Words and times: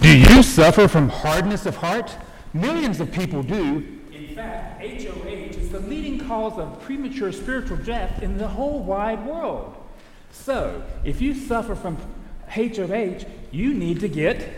Do 0.00 0.16
you 0.16 0.42
suffer 0.42 0.88
from 0.88 1.10
hardness 1.10 1.66
of 1.66 1.76
heart? 1.76 2.16
Millions 2.54 3.00
of 3.00 3.12
people 3.12 3.42
do. 3.42 3.98
In 4.10 4.34
fact, 4.34 4.80
HOH 4.80 5.58
is 5.58 5.68
the 5.68 5.80
leading 5.80 6.26
cause 6.26 6.58
of 6.58 6.80
premature 6.80 7.30
spiritual 7.32 7.76
death 7.76 8.22
in 8.22 8.38
the 8.38 8.48
whole 8.48 8.82
wide 8.82 9.26
world. 9.26 9.76
So, 10.32 10.82
if 11.04 11.20
you 11.20 11.34
suffer 11.34 11.74
from 11.74 11.98
HOH, 12.48 13.26
you 13.50 13.74
need 13.74 14.00
to 14.00 14.08
get 14.08 14.48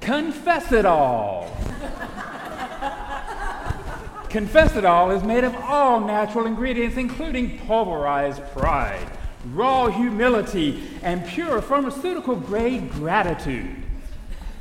Confess 0.00 0.72
It 0.72 0.86
All. 0.86 1.44
Confess 4.30 4.76
It 4.76 4.86
All 4.86 5.10
is 5.10 5.22
made 5.22 5.44
of 5.44 5.54
all 5.56 6.00
natural 6.00 6.46
ingredients, 6.46 6.96
including 6.96 7.58
pulverized 7.66 8.42
pride, 8.52 9.10
raw 9.52 9.88
humility, 9.88 10.84
and 11.02 11.26
pure 11.26 11.60
pharmaceutical 11.60 12.36
grade 12.36 12.90
gratitude. 12.92 13.82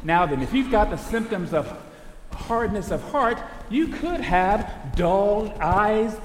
Now, 0.06 0.28
then, 0.28 0.44
if 0.44 0.54
you've 0.54 0.70
got 0.70 0.92
the 0.92 0.98
symptoms 0.98 1.52
of 1.52 1.76
hardness 2.32 2.92
of 2.92 3.02
heart, 3.10 3.40
you 3.72 3.88
could 3.88 4.22
have 4.22 4.96
dull 4.96 5.52
eyes, 5.60 6.16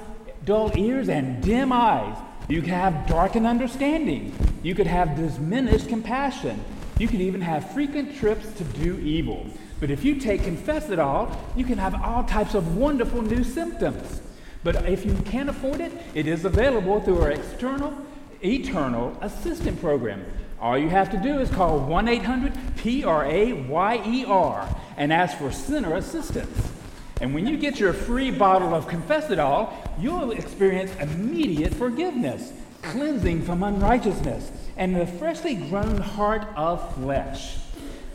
dull 0.45 0.71
ears, 0.77 1.09
and 1.09 1.41
dim 1.41 1.71
eyes. 1.71 2.15
You 2.47 2.61
could 2.61 2.69
have 2.69 3.07
darkened 3.07 3.47
understanding. 3.47 4.35
You 4.61 4.75
could 4.75 4.85
have 4.85 5.15
diminished 5.15 5.89
compassion. 5.89 6.63
You 6.99 7.07
could 7.07 7.21
even 7.21 7.41
have 7.41 7.71
frequent 7.71 8.15
trips 8.17 8.53
to 8.53 8.63
do 8.63 8.99
evil. 8.99 9.47
But 9.79 9.89
if 9.89 10.05
you 10.05 10.19
take 10.19 10.43
Confess 10.43 10.91
It 10.91 10.99
All, 10.99 11.35
you 11.55 11.65
can 11.65 11.79
have 11.79 11.99
all 12.03 12.23
types 12.23 12.53
of 12.53 12.77
wonderful 12.77 13.23
new 13.23 13.43
symptoms. 13.43 14.21
But 14.63 14.87
if 14.87 15.03
you 15.07 15.15
can't 15.25 15.49
afford 15.49 15.81
it, 15.81 15.91
it 16.13 16.27
is 16.27 16.45
available 16.45 17.01
through 17.01 17.21
our 17.21 17.31
external, 17.31 17.97
eternal 18.43 19.17
assistant 19.21 19.81
program. 19.81 20.23
All 20.61 20.77
you 20.77 20.89
have 20.89 21.09
to 21.09 21.17
do 21.17 21.39
is 21.39 21.49
call 21.49 21.79
1 21.79 22.07
800 22.07 22.53
P 22.77 23.03
R 23.03 23.25
A 23.25 23.53
Y 23.53 24.03
E 24.05 24.25
R 24.25 24.67
and 24.95 25.11
ask 25.11 25.39
for 25.39 25.51
sinner 25.51 25.95
assistance. 25.95 26.71
And 27.19 27.33
when 27.33 27.47
you 27.47 27.57
get 27.57 27.79
your 27.79 27.93
free 27.93 28.29
bottle 28.29 28.75
of 28.75 28.87
Confess 28.87 29.31
It 29.31 29.39
All, 29.39 29.75
you'll 29.99 30.31
experience 30.31 30.91
immediate 30.99 31.73
forgiveness, 31.73 32.53
cleansing 32.83 33.41
from 33.41 33.63
unrighteousness, 33.63 34.51
and 34.77 34.95
the 34.95 35.07
freshly 35.07 35.55
grown 35.55 35.97
heart 35.97 36.47
of 36.55 36.93
flesh. 36.95 37.57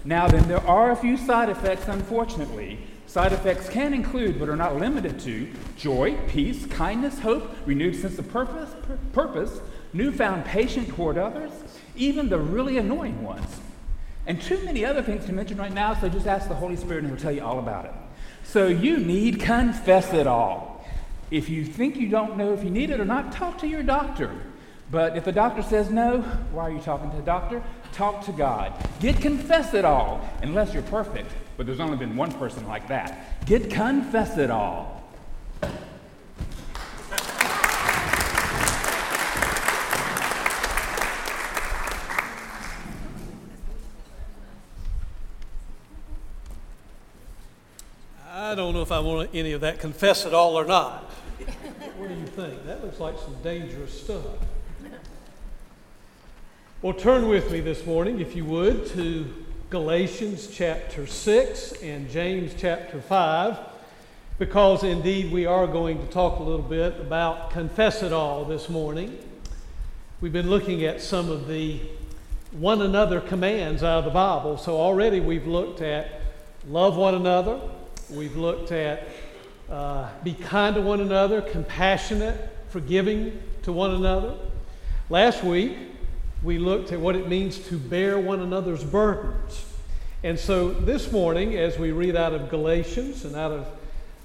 Now, 0.04 0.28
then, 0.28 0.46
there 0.46 0.64
are 0.66 0.92
a 0.92 0.96
few 0.96 1.16
side 1.16 1.48
effects, 1.48 1.88
unfortunately. 1.88 2.78
Side 3.08 3.32
effects 3.32 3.68
can 3.68 3.92
include, 3.92 4.38
but 4.38 4.48
are 4.48 4.56
not 4.56 4.76
limited 4.76 5.18
to, 5.20 5.48
joy, 5.76 6.16
peace, 6.28 6.66
kindness, 6.66 7.18
hope, 7.20 7.50
renewed 7.64 7.96
sense 7.96 8.18
of 8.18 8.28
purpose, 8.30 8.70
purpose 9.12 9.60
newfound 9.92 10.44
patience 10.44 10.88
toward 10.88 11.16
others, 11.16 11.50
even 11.96 12.28
the 12.28 12.38
really 12.38 12.78
annoying 12.78 13.22
ones. 13.22 13.60
And 14.26 14.40
too 14.40 14.58
many 14.64 14.84
other 14.84 15.02
things 15.02 15.24
to 15.26 15.32
mention 15.32 15.56
right 15.56 15.72
now, 15.72 15.94
so 15.94 16.08
just 16.08 16.26
ask 16.26 16.48
the 16.48 16.54
Holy 16.54 16.76
Spirit 16.76 17.04
and 17.04 17.08
He'll 17.08 17.20
tell 17.20 17.32
you 17.32 17.44
all 17.44 17.58
about 17.58 17.84
it. 17.84 17.92
So 18.44 18.66
you 18.66 18.98
need 18.98 19.40
confess 19.40 20.12
it 20.12 20.26
all. 20.26 20.84
If 21.30 21.48
you 21.48 21.64
think 21.64 21.96
you 21.96 22.08
don't 22.08 22.36
know 22.36 22.52
if 22.52 22.62
you 22.62 22.70
need 22.70 22.90
it 22.90 23.00
or 23.00 23.04
not, 23.04 23.32
talk 23.32 23.58
to 23.58 23.66
your 23.66 23.82
doctor. 23.82 24.30
But 24.90 25.16
if 25.16 25.24
the 25.24 25.32
doctor 25.32 25.62
says 25.62 25.90
no, 25.90 26.20
why 26.52 26.64
are 26.64 26.70
you 26.70 26.80
talking 26.80 27.10
to 27.10 27.16
the 27.16 27.22
doctor? 27.22 27.62
Talk 27.92 28.24
to 28.26 28.32
God. 28.32 28.72
Get 29.00 29.20
confess 29.20 29.74
it 29.74 29.84
all, 29.84 30.28
unless 30.42 30.72
you're 30.72 30.84
perfect. 30.84 31.30
But 31.56 31.66
there's 31.66 31.80
only 31.80 31.96
been 31.96 32.16
one 32.16 32.30
person 32.32 32.66
like 32.68 32.86
that. 32.88 33.44
Get 33.46 33.70
confess 33.70 34.38
it 34.38 34.50
all. 34.50 35.02
I 48.38 48.45
don't 48.56 48.72
know 48.72 48.82
if 48.82 48.90
I 48.90 48.98
want 49.00 49.30
any 49.34 49.52
of 49.52 49.60
that 49.60 49.78
confess 49.78 50.24
it 50.24 50.32
all 50.32 50.58
or 50.58 50.64
not. 50.64 51.04
What 51.98 52.08
do 52.08 52.14
you 52.14 52.26
think? 52.26 52.64
That 52.66 52.82
looks 52.82 52.98
like 52.98 53.18
some 53.18 53.36
dangerous 53.42 54.02
stuff. 54.02 54.24
Well, 56.80 56.94
turn 56.94 57.28
with 57.28 57.52
me 57.52 57.60
this 57.60 57.84
morning, 57.86 58.20
if 58.20 58.34
you 58.34 58.44
would, 58.46 58.86
to 58.88 59.26
Galatians 59.68 60.48
chapter 60.48 61.06
6 61.06 61.72
and 61.82 62.08
James 62.08 62.54
chapter 62.56 63.00
5, 63.00 63.58
because 64.38 64.84
indeed 64.84 65.30
we 65.30 65.44
are 65.44 65.66
going 65.66 65.98
to 65.98 66.06
talk 66.06 66.40
a 66.40 66.42
little 66.42 66.64
bit 66.64 66.98
about 66.98 67.50
confess 67.50 68.02
it 68.02 68.12
all 68.12 68.44
this 68.44 68.68
morning. 68.68 69.18
We've 70.20 70.32
been 70.32 70.48
looking 70.48 70.84
at 70.84 71.02
some 71.02 71.30
of 71.30 71.46
the 71.46 71.80
one 72.52 72.80
another 72.80 73.20
commands 73.20 73.82
out 73.82 73.98
of 73.98 74.04
the 74.06 74.10
Bible. 74.10 74.56
So 74.56 74.76
already 74.76 75.20
we've 75.20 75.46
looked 75.46 75.82
at 75.82 76.22
love 76.68 76.96
one 76.96 77.14
another, 77.14 77.60
we've 78.10 78.36
looked 78.36 78.72
at 78.72 79.08
uh, 79.70 80.08
be 80.22 80.32
kind 80.34 80.76
to 80.76 80.80
one 80.80 81.00
another, 81.00 81.42
compassionate, 81.42 82.56
forgiving 82.68 83.42
to 83.62 83.72
one 83.72 83.92
another. 83.92 84.34
Last 85.10 85.42
week, 85.42 85.76
we 86.42 86.58
looked 86.58 86.92
at 86.92 87.00
what 87.00 87.16
it 87.16 87.28
means 87.28 87.58
to 87.68 87.78
bear 87.78 88.18
one 88.18 88.40
another's 88.40 88.84
burdens. 88.84 89.64
And 90.22 90.38
so 90.38 90.70
this 90.70 91.10
morning, 91.10 91.56
as 91.56 91.78
we 91.78 91.92
read 91.92 92.16
out 92.16 92.32
of 92.32 92.48
Galatians 92.48 93.24
and 93.24 93.34
out 93.34 93.52
of 93.52 93.66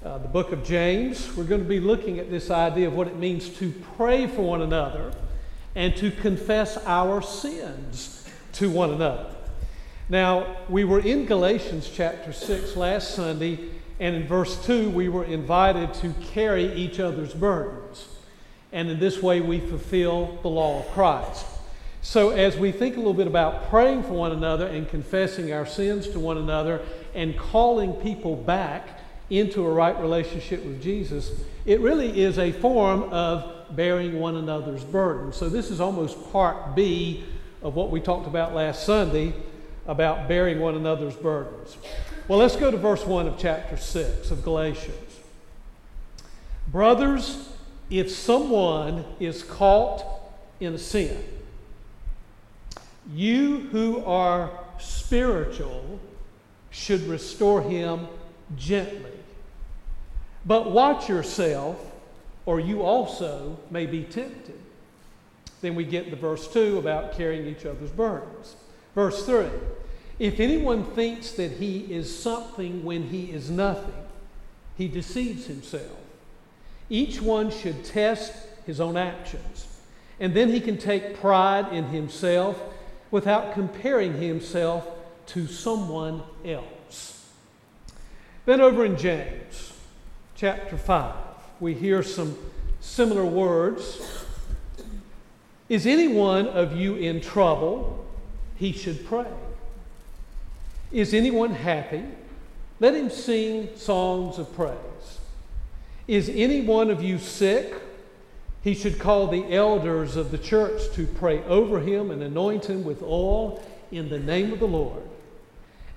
uh, 0.04 0.18
the 0.18 0.28
book 0.28 0.52
of 0.52 0.64
James, 0.64 1.34
we're 1.36 1.44
going 1.44 1.62
to 1.62 1.68
be 1.68 1.80
looking 1.80 2.18
at 2.18 2.30
this 2.30 2.50
idea 2.50 2.88
of 2.88 2.94
what 2.94 3.08
it 3.08 3.16
means 3.16 3.48
to 3.58 3.72
pray 3.96 4.26
for 4.26 4.42
one 4.42 4.62
another 4.62 5.12
and 5.74 5.96
to 5.96 6.10
confess 6.10 6.76
our 6.86 7.22
sins 7.22 8.28
to 8.52 8.70
one 8.70 8.90
another. 8.90 9.26
Now, 10.12 10.58
we 10.68 10.84
were 10.84 11.00
in 11.00 11.24
Galatians 11.24 11.90
chapter 11.90 12.34
6 12.34 12.76
last 12.76 13.14
Sunday, 13.14 13.58
and 13.98 14.14
in 14.14 14.26
verse 14.26 14.62
2, 14.66 14.90
we 14.90 15.08
were 15.08 15.24
invited 15.24 15.94
to 15.94 16.12
carry 16.34 16.70
each 16.74 17.00
other's 17.00 17.32
burdens. 17.32 18.08
And 18.72 18.90
in 18.90 19.00
this 19.00 19.22
way, 19.22 19.40
we 19.40 19.58
fulfill 19.58 20.38
the 20.42 20.50
law 20.50 20.80
of 20.80 20.88
Christ. 20.90 21.46
So, 22.02 22.28
as 22.28 22.58
we 22.58 22.72
think 22.72 22.96
a 22.96 22.98
little 22.98 23.14
bit 23.14 23.26
about 23.26 23.70
praying 23.70 24.02
for 24.02 24.12
one 24.12 24.32
another 24.32 24.66
and 24.66 24.86
confessing 24.86 25.54
our 25.54 25.64
sins 25.64 26.06
to 26.08 26.20
one 26.20 26.36
another 26.36 26.82
and 27.14 27.34
calling 27.38 27.94
people 27.94 28.36
back 28.36 29.00
into 29.30 29.64
a 29.64 29.72
right 29.72 29.98
relationship 29.98 30.62
with 30.62 30.82
Jesus, 30.82 31.32
it 31.64 31.80
really 31.80 32.20
is 32.20 32.38
a 32.38 32.52
form 32.52 33.04
of 33.04 33.74
bearing 33.74 34.20
one 34.20 34.36
another's 34.36 34.84
burdens. 34.84 35.36
So, 35.36 35.48
this 35.48 35.70
is 35.70 35.80
almost 35.80 36.30
part 36.32 36.76
B 36.76 37.24
of 37.62 37.74
what 37.74 37.90
we 37.90 37.98
talked 37.98 38.26
about 38.26 38.54
last 38.54 38.84
Sunday 38.84 39.32
about 39.86 40.28
bearing 40.28 40.60
one 40.60 40.74
another's 40.74 41.16
burdens. 41.16 41.76
Well, 42.28 42.38
let's 42.38 42.56
go 42.56 42.70
to 42.70 42.76
verse 42.76 43.04
1 43.04 43.26
of 43.26 43.38
chapter 43.38 43.76
6 43.76 44.30
of 44.30 44.42
Galatians. 44.42 45.18
Brothers, 46.68 47.48
if 47.90 48.10
someone 48.10 49.04
is 49.18 49.42
caught 49.42 50.04
in 50.60 50.78
sin, 50.78 51.22
you 53.12 53.68
who 53.72 54.04
are 54.04 54.50
spiritual 54.78 56.00
should 56.70 57.02
restore 57.02 57.60
him 57.62 58.06
gently. 58.56 59.10
But 60.46 60.70
watch 60.70 61.08
yourself, 61.08 61.78
or 62.46 62.60
you 62.60 62.82
also 62.82 63.58
may 63.70 63.86
be 63.86 64.04
tempted. 64.04 64.58
Then 65.60 65.74
we 65.74 65.84
get 65.84 66.10
to 66.10 66.16
verse 66.16 66.48
2 66.52 66.78
about 66.78 67.16
carrying 67.16 67.46
each 67.46 67.66
other's 67.66 67.90
burdens. 67.90 68.56
Verse 68.94 69.24
3 69.24 69.46
If 70.18 70.40
anyone 70.40 70.84
thinks 70.84 71.32
that 71.32 71.52
he 71.52 71.92
is 71.92 72.16
something 72.16 72.84
when 72.84 73.04
he 73.04 73.30
is 73.30 73.50
nothing, 73.50 73.94
he 74.76 74.88
deceives 74.88 75.46
himself. 75.46 75.98
Each 76.90 77.20
one 77.20 77.50
should 77.50 77.84
test 77.84 78.32
his 78.66 78.80
own 78.80 78.96
actions, 78.96 79.66
and 80.20 80.34
then 80.34 80.50
he 80.50 80.60
can 80.60 80.76
take 80.76 81.20
pride 81.20 81.72
in 81.72 81.84
himself 81.84 82.60
without 83.10 83.54
comparing 83.54 84.14
himself 84.14 84.86
to 85.26 85.46
someone 85.46 86.22
else. 86.44 87.26
Then, 88.44 88.60
over 88.60 88.84
in 88.84 88.96
James 88.96 89.72
chapter 90.34 90.76
5, 90.76 91.14
we 91.60 91.74
hear 91.74 92.02
some 92.02 92.36
similar 92.80 93.24
words. 93.24 94.24
Is 95.68 95.86
any 95.86 96.08
one 96.08 96.48
of 96.48 96.76
you 96.76 96.96
in 96.96 97.20
trouble? 97.20 98.01
He 98.62 98.70
should 98.70 99.04
pray. 99.06 99.26
Is 100.92 101.14
anyone 101.14 101.50
happy? 101.50 102.04
Let 102.78 102.94
him 102.94 103.10
sing 103.10 103.70
songs 103.74 104.38
of 104.38 104.54
praise. 104.54 105.18
Is 106.06 106.28
any 106.32 106.60
one 106.60 106.88
of 106.88 107.02
you 107.02 107.18
sick? 107.18 107.74
He 108.62 108.74
should 108.74 109.00
call 109.00 109.26
the 109.26 109.52
elders 109.52 110.14
of 110.14 110.30
the 110.30 110.38
church 110.38 110.92
to 110.92 111.08
pray 111.08 111.42
over 111.42 111.80
him 111.80 112.12
and 112.12 112.22
anoint 112.22 112.66
him 112.66 112.84
with 112.84 113.02
oil 113.02 113.60
in 113.90 114.08
the 114.10 114.20
name 114.20 114.52
of 114.52 114.60
the 114.60 114.68
Lord. 114.68 115.02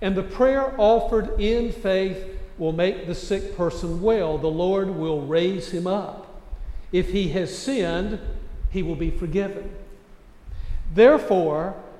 And 0.02 0.16
the 0.16 0.24
prayer 0.24 0.74
offered 0.82 1.40
in 1.40 1.72
faith 1.72 2.18
will 2.58 2.74
make 2.74 3.06
the 3.06 3.14
sick 3.14 3.56
person 3.56 4.02
well. 4.02 4.40
The 4.40 4.48
Lord 4.48 4.90
will 4.90 5.22
raise 5.22 5.70
him 5.70 5.86
up. 5.86 6.42
If 6.92 7.12
he 7.12 7.28
has 7.30 7.56
sinned, 7.56 8.20
he 8.72 8.82
will 8.82 8.96
be 8.96 9.12
forgiven. 9.12 9.70
Therefore, 10.96 11.76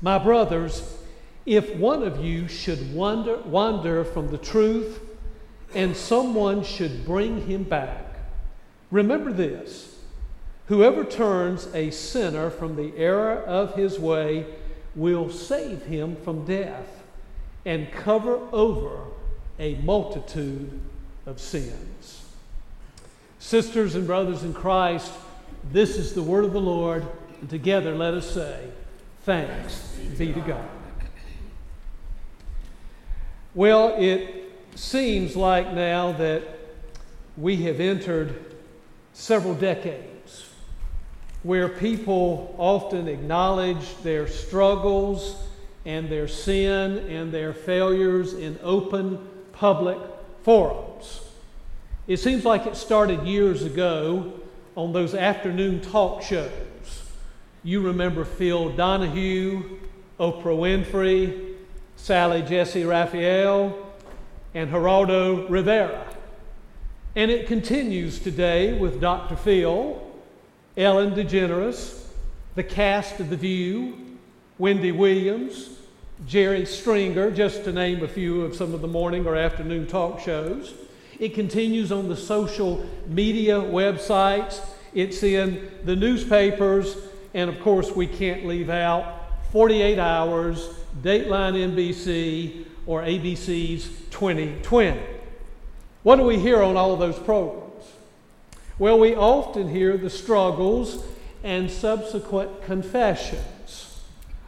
My 0.00 0.18
brothers, 0.18 0.96
if 1.44 1.74
one 1.76 2.02
of 2.02 2.24
you 2.24 2.46
should 2.46 2.94
wander, 2.94 3.38
wander 3.38 4.04
from 4.04 4.30
the 4.30 4.38
truth 4.38 5.00
and 5.74 5.96
someone 5.96 6.62
should 6.62 7.04
bring 7.04 7.46
him 7.46 7.64
back, 7.64 8.04
remember 8.90 9.32
this 9.32 9.96
whoever 10.66 11.04
turns 11.04 11.66
a 11.74 11.90
sinner 11.90 12.50
from 12.50 12.76
the 12.76 12.96
error 12.96 13.42
of 13.42 13.74
his 13.74 13.98
way 13.98 14.46
will 14.94 15.30
save 15.30 15.82
him 15.84 16.16
from 16.16 16.44
death 16.44 17.02
and 17.64 17.90
cover 17.90 18.38
over 18.52 19.00
a 19.58 19.74
multitude 19.76 20.80
of 21.26 21.40
sins. 21.40 22.24
Sisters 23.38 23.94
and 23.94 24.06
brothers 24.06 24.42
in 24.42 24.52
Christ, 24.52 25.12
this 25.72 25.96
is 25.96 26.14
the 26.14 26.22
word 26.22 26.44
of 26.44 26.52
the 26.52 26.60
Lord, 26.60 27.06
and 27.40 27.48
together 27.50 27.94
let 27.94 28.14
us 28.14 28.30
say, 28.30 28.68
Thanks 29.28 29.94
be 30.16 30.32
to 30.32 30.40
God. 30.40 30.66
Well, 33.54 33.94
it 33.98 34.50
seems 34.74 35.36
like 35.36 35.74
now 35.74 36.12
that 36.12 36.44
we 37.36 37.56
have 37.64 37.78
entered 37.78 38.56
several 39.12 39.52
decades 39.52 40.48
where 41.42 41.68
people 41.68 42.54
often 42.56 43.06
acknowledge 43.06 43.98
their 44.02 44.26
struggles 44.26 45.36
and 45.84 46.08
their 46.08 46.26
sin 46.26 46.96
and 47.10 47.30
their 47.30 47.52
failures 47.52 48.32
in 48.32 48.58
open 48.62 49.18
public 49.52 49.98
forums. 50.42 51.20
It 52.06 52.16
seems 52.16 52.46
like 52.46 52.64
it 52.64 52.76
started 52.76 53.24
years 53.24 53.62
ago 53.62 54.32
on 54.74 54.94
those 54.94 55.14
afternoon 55.14 55.82
talk 55.82 56.22
shows 56.22 56.50
you 57.64 57.80
remember 57.80 58.24
Phil 58.24 58.70
Donahue, 58.70 59.78
Oprah 60.20 60.44
Winfrey, 60.44 61.54
Sally 61.96 62.42
Jessy 62.42 62.84
Raphael, 62.84 63.76
and 64.54 64.70
Geraldo 64.70 65.48
Rivera. 65.50 66.06
And 67.16 67.30
it 67.30 67.46
continues 67.46 68.20
today 68.20 68.78
with 68.78 69.00
Dr. 69.00 69.36
Phil, 69.36 70.00
Ellen 70.76 71.14
DeGeneres, 71.14 72.04
the 72.54 72.62
cast 72.62 73.18
of 73.18 73.30
The 73.30 73.36
View, 73.36 74.18
Wendy 74.58 74.92
Williams, 74.92 75.70
Jerry 76.26 76.64
Springer, 76.64 77.30
just 77.30 77.64
to 77.64 77.72
name 77.72 78.02
a 78.02 78.08
few 78.08 78.42
of 78.42 78.54
some 78.54 78.74
of 78.74 78.80
the 78.80 78.88
morning 78.88 79.26
or 79.26 79.36
afternoon 79.36 79.86
talk 79.86 80.20
shows. 80.20 80.74
It 81.18 81.34
continues 81.34 81.90
on 81.90 82.08
the 82.08 82.16
social 82.16 82.88
media 83.06 83.60
websites. 83.60 84.60
It's 84.94 85.22
in 85.22 85.70
the 85.84 85.96
newspapers 85.96 86.96
and 87.34 87.50
of 87.50 87.60
course, 87.60 87.90
we 87.90 88.06
can't 88.06 88.46
leave 88.46 88.70
out 88.70 89.26
48 89.52 89.98
Hours, 89.98 90.68
Dateline 91.02 91.74
NBC, 91.74 92.64
or 92.86 93.02
ABC's 93.02 93.88
2020. 94.10 95.00
What 96.02 96.16
do 96.16 96.22
we 96.22 96.38
hear 96.38 96.62
on 96.62 96.76
all 96.76 96.92
of 96.92 96.98
those 96.98 97.18
programs? 97.18 97.84
Well, 98.78 98.98
we 98.98 99.14
often 99.14 99.68
hear 99.68 99.96
the 99.96 100.10
struggles 100.10 101.04
and 101.42 101.70
subsequent 101.70 102.62
confessions 102.62 104.00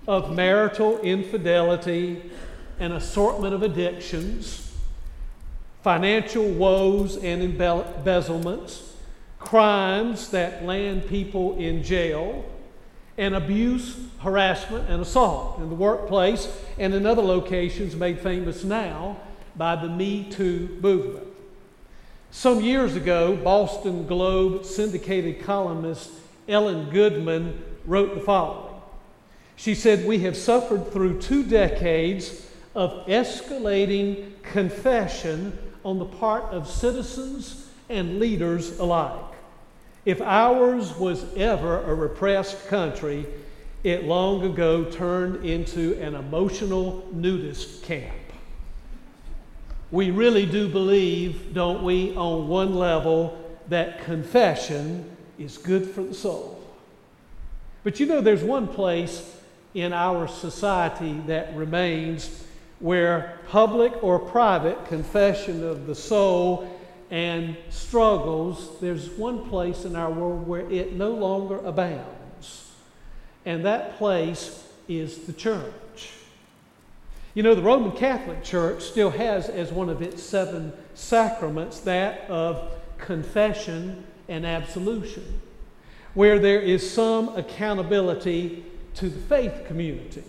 of 0.07 0.35
marital 0.35 0.99
infidelity, 1.01 2.31
an 2.79 2.93
assortment 2.93 3.55
of 3.55 3.63
addictions, 3.63 4.73
financial 5.83 6.49
woes 6.49 7.17
and 7.17 7.43
embezzlements, 7.43 8.95
crimes 9.39 10.31
that 10.31 10.65
land 10.65 11.07
people 11.09 11.57
in 11.57 11.83
jail 11.83 12.45
and 13.21 13.35
abuse, 13.35 13.99
harassment, 14.21 14.89
and 14.89 15.03
assault 15.03 15.59
in 15.59 15.69
the 15.69 15.75
workplace 15.75 16.49
and 16.79 16.95
in 16.95 17.05
other 17.05 17.21
locations 17.21 17.95
made 17.95 18.19
famous 18.19 18.65
now 18.65 19.15
by 19.55 19.77
the 19.77 19.89
Me 19.89 20.25
Too 20.25 20.79
movement. 20.81 21.27
Some 22.31 22.63
years 22.63 22.97
ago, 22.97 23.37
Boston 23.37 24.07
Globe 24.07 24.65
syndicated 24.65 25.43
columnist 25.43 26.11
Ellen 26.49 26.89
Goodman 26.89 27.63
wrote 27.85 28.15
the 28.15 28.23
following. 28.23 28.75
She 29.55 29.75
said, 29.75 30.07
We 30.07 30.21
have 30.21 30.35
suffered 30.35 30.91
through 30.91 31.21
two 31.21 31.45
decades 31.45 32.49
of 32.75 33.07
escalating 33.07 34.33
confession 34.43 35.59
on 35.85 35.99
the 35.99 36.07
part 36.07 36.45
of 36.45 36.67
citizens 36.67 37.69
and 37.91 38.19
leaders 38.19 38.79
alike. 38.79 39.30
If 40.05 40.21
ours 40.23 40.97
was 40.97 41.25
ever 41.37 41.83
a 41.83 41.95
repressed 41.95 42.69
country, 42.69 43.27
it 43.85 44.05
long 44.05 44.43
ago 44.45 44.85
turned 44.85 45.45
into 45.45 46.01
an 46.01 46.15
emotional 46.15 47.07
nudist 47.13 47.83
camp. 47.83 48.15
We 49.91 50.11
really 50.11 50.47
do 50.47 50.69
believe, 50.69 51.53
don't 51.53 51.83
we, 51.83 52.15
on 52.15 52.49
one 52.49 52.75
level, 52.75 53.37
that 53.69 54.05
confession 54.05 55.17
is 55.39 55.59
good 55.59 55.91
for 55.91 56.03
the 56.03 56.15
soul. 56.15 56.63
But 57.83 57.99
you 57.99 58.07
know, 58.07 58.21
there's 58.21 58.45
one 58.45 58.69
place 58.69 59.37
in 59.75 59.93
our 59.93 60.29
society 60.29 61.21
that 61.27 61.55
remains 61.57 62.45
where 62.79 63.39
public 63.49 64.03
or 64.03 64.19
private 64.19 64.87
confession 64.87 65.65
of 65.65 65.87
the 65.87 65.95
soul 65.95 66.70
and 67.11 67.57
struggles, 67.71 68.79
there's 68.81 69.11
one 69.11 69.49
place 69.49 69.85
in 69.85 69.97
our 69.97 70.11
world 70.11 70.47
where 70.47 70.71
it 70.71 70.93
no 70.93 71.11
longer 71.11 71.59
abounds. 71.59 72.71
And 73.45 73.65
that 73.65 73.99
place 73.99 74.65
is 74.89 75.19
the 75.19 75.33
church. 75.33 76.11
You 77.35 77.43
know, 77.43 77.55
the 77.55 77.63
Roman 77.63 77.93
Catholic 77.93 78.43
Church 78.45 78.83
still 78.83 79.11
has 79.11 79.49
as 79.49 79.73
one 79.73 79.89
of 79.89 80.03
its 80.03 80.23
seven 80.23 80.73
sacraments 80.95 81.81
that 81.81 82.29
of 82.29 82.71
confession 82.99 84.05
and 84.29 84.47
absolution, 84.47 85.41
where 86.15 86.39
there 86.39 86.61
is 86.61 86.89
some 86.89 87.37
accountability 87.37 88.65
to 88.95 89.09
the 89.09 89.21
faith 89.21 89.65
community. 89.67 90.25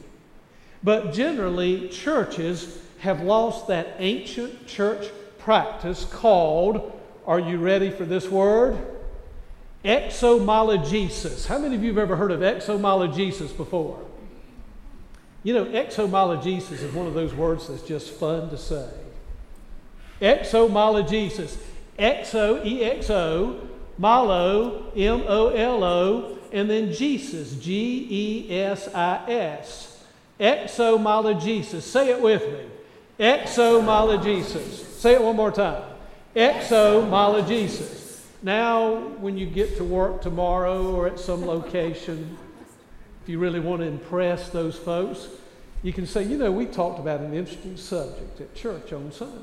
But 0.84 1.14
generally, 1.14 1.90
churches 1.90 2.82
have 3.00 3.22
lost 3.22 3.68
that 3.68 3.96
ancient 3.98 4.68
church 4.68 5.10
practice 5.44 6.06
called, 6.06 6.98
are 7.26 7.40
you 7.40 7.58
ready 7.58 7.90
for 7.90 8.06
this 8.06 8.28
word? 8.28 8.78
Exomologesis. 9.84 11.48
How 11.48 11.58
many 11.58 11.76
of 11.76 11.84
you 11.84 11.90
have 11.90 11.98
ever 11.98 12.16
heard 12.16 12.32
of 12.32 12.42
exomologesis 12.42 13.56
before? 13.56 14.06
You 15.44 15.56
know, 15.56 15.66
exomologesis 15.66 16.84
is 16.84 16.94
one 16.94 17.08
of 17.08 17.16
those 17.16 17.34
words 17.34 17.68
that's 17.68 17.82
just 17.82 18.12
fun 18.12 18.50
to 18.52 18.58
say. 18.58 18.88
Exomologesis. 20.22 21.58
Exo, 21.98 22.64
E 22.66 22.84
X 22.84 23.10
O, 23.10 23.68
M 23.98 25.24
O 25.28 25.50
L 25.50 25.84
O, 25.84 26.38
and 26.52 26.70
then 26.70 26.94
Jesus, 26.94 27.56
G 27.56 28.08
E 28.10 28.56
S 28.56 28.88
I 28.94 29.24
S. 29.28 30.04
Exomologesis. 30.40 31.82
Say 31.82 32.10
it 32.10 32.22
with 32.22 32.44
me. 32.44 32.66
Exomologesis. 33.20 34.91
Say 35.02 35.14
it 35.16 35.24
one 35.24 35.36
more 35.36 35.50
time. 35.50 35.82
Exomologesis. 36.36 38.22
Now, 38.44 38.98
when 39.18 39.36
you 39.36 39.48
get 39.48 39.76
to 39.78 39.84
work 39.84 40.22
tomorrow 40.22 40.94
or 40.94 41.08
at 41.08 41.20
some 41.20 41.44
location, 41.44 42.38
if 43.24 43.28
you 43.28 43.40
really 43.40 43.60
want 43.60 43.82
to 43.82 43.88
impress 43.88 44.50
those 44.50 44.78
folks, 44.78 45.28
you 45.82 45.92
can 45.92 46.06
say, 46.06 46.22
you 46.22 46.38
know, 46.38 46.52
we 46.52 46.68
talked 46.68 47.00
about 47.00 47.20
an 47.20 47.34
interesting 47.34 47.78
subject 47.78 48.42
at 48.42 48.54
church 48.54 48.94
on 48.94 49.12
Sunday. 49.12 49.42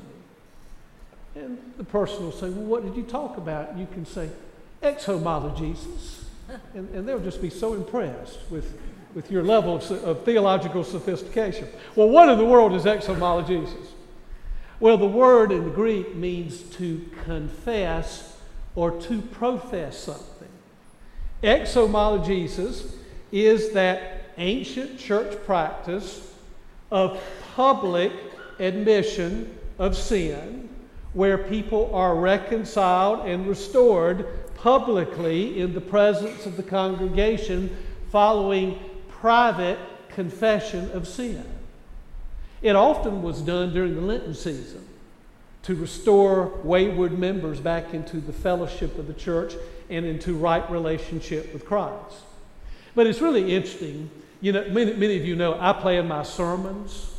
And 1.35 1.57
the 1.75 1.83
person 1.83 2.23
will 2.23 2.31
say, 2.31 2.49
well, 2.49 2.63
what 2.63 2.85
did 2.85 2.95
you 2.95 3.03
talk 3.03 3.35
about? 3.35 3.71
And 3.71 3.81
you 3.81 3.87
can 3.91 4.05
say, 4.05 4.29
exomologesis. 4.81 6.23
And, 6.73 6.87
and 6.95 7.05
they'll 7.05 7.19
just 7.19 7.41
be 7.41 7.49
so 7.49 7.73
impressed 7.73 8.39
with, 8.49 8.79
with 9.13 9.29
your 9.29 9.43
level 9.43 9.75
of, 9.75 9.91
of 10.05 10.23
theological 10.23 10.85
sophistication. 10.85 11.67
Well, 11.97 12.07
what 12.07 12.29
in 12.29 12.37
the 12.37 12.45
world 12.45 12.73
is 12.75 12.83
exomologesis? 12.83 13.87
Well, 14.79 14.97
the 14.97 15.05
word 15.05 15.51
in 15.51 15.73
Greek 15.73 16.15
means 16.15 16.61
to 16.77 17.05
confess 17.25 18.37
or 18.75 18.91
to 18.91 19.21
profess 19.21 19.97
something. 19.97 20.47
Exomologesis 21.43 22.93
is 23.31 23.71
that 23.71 24.31
ancient 24.37 24.97
church 24.97 25.35
practice 25.45 26.33
of 26.91 27.21
public 27.55 28.13
admission 28.59 29.57
of 29.77 29.97
sin 29.97 30.69
where 31.13 31.37
people 31.37 31.93
are 31.93 32.15
reconciled 32.15 33.25
and 33.25 33.47
restored 33.47 34.55
publicly 34.55 35.59
in 35.59 35.73
the 35.73 35.81
presence 35.81 36.45
of 36.45 36.55
the 36.55 36.63
congregation 36.63 37.75
following 38.11 38.79
private 39.09 39.79
confession 40.09 40.89
of 40.91 41.07
sin. 41.07 41.43
It 42.61 42.75
often 42.75 43.23
was 43.23 43.41
done 43.41 43.73
during 43.73 43.95
the 43.95 44.01
Lenten 44.01 44.33
season 44.33 44.85
to 45.63 45.75
restore 45.75 46.47
wayward 46.63 47.17
members 47.17 47.59
back 47.59 47.93
into 47.93 48.17
the 48.17 48.33
fellowship 48.33 48.97
of 48.97 49.07
the 49.07 49.13
church 49.13 49.53
and 49.89 50.05
into 50.05 50.35
right 50.35 50.69
relationship 50.69 51.53
with 51.53 51.65
Christ. 51.65 52.17
But 52.95 53.07
it's 53.07 53.21
really 53.21 53.53
interesting. 53.53 54.09
You 54.41 54.53
know, 54.53 54.69
many, 54.69 54.93
many 54.93 55.17
of 55.17 55.25
you 55.25 55.35
know 55.35 55.57
I 55.59 55.73
plan 55.73 56.07
my 56.07 56.23
sermons. 56.23 57.15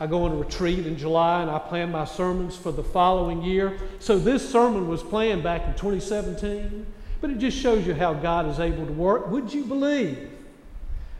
I 0.00 0.06
go 0.06 0.24
on 0.24 0.32
a 0.32 0.36
retreat 0.36 0.86
in 0.86 0.96
July 0.96 1.42
and 1.42 1.50
I 1.50 1.58
plan 1.58 1.90
my 1.90 2.04
sermons 2.04 2.56
for 2.56 2.70
the 2.70 2.84
following 2.84 3.42
year. 3.42 3.78
So 3.98 4.18
this 4.18 4.48
sermon 4.48 4.88
was 4.88 5.02
planned 5.02 5.42
back 5.42 5.66
in 5.66 5.72
2017, 5.74 6.86
but 7.20 7.30
it 7.30 7.38
just 7.38 7.58
shows 7.58 7.86
you 7.86 7.94
how 7.94 8.14
God 8.14 8.48
is 8.48 8.60
able 8.60 8.86
to 8.86 8.92
work. 8.92 9.28
Would 9.30 9.52
you 9.52 9.64
believe 9.64 10.30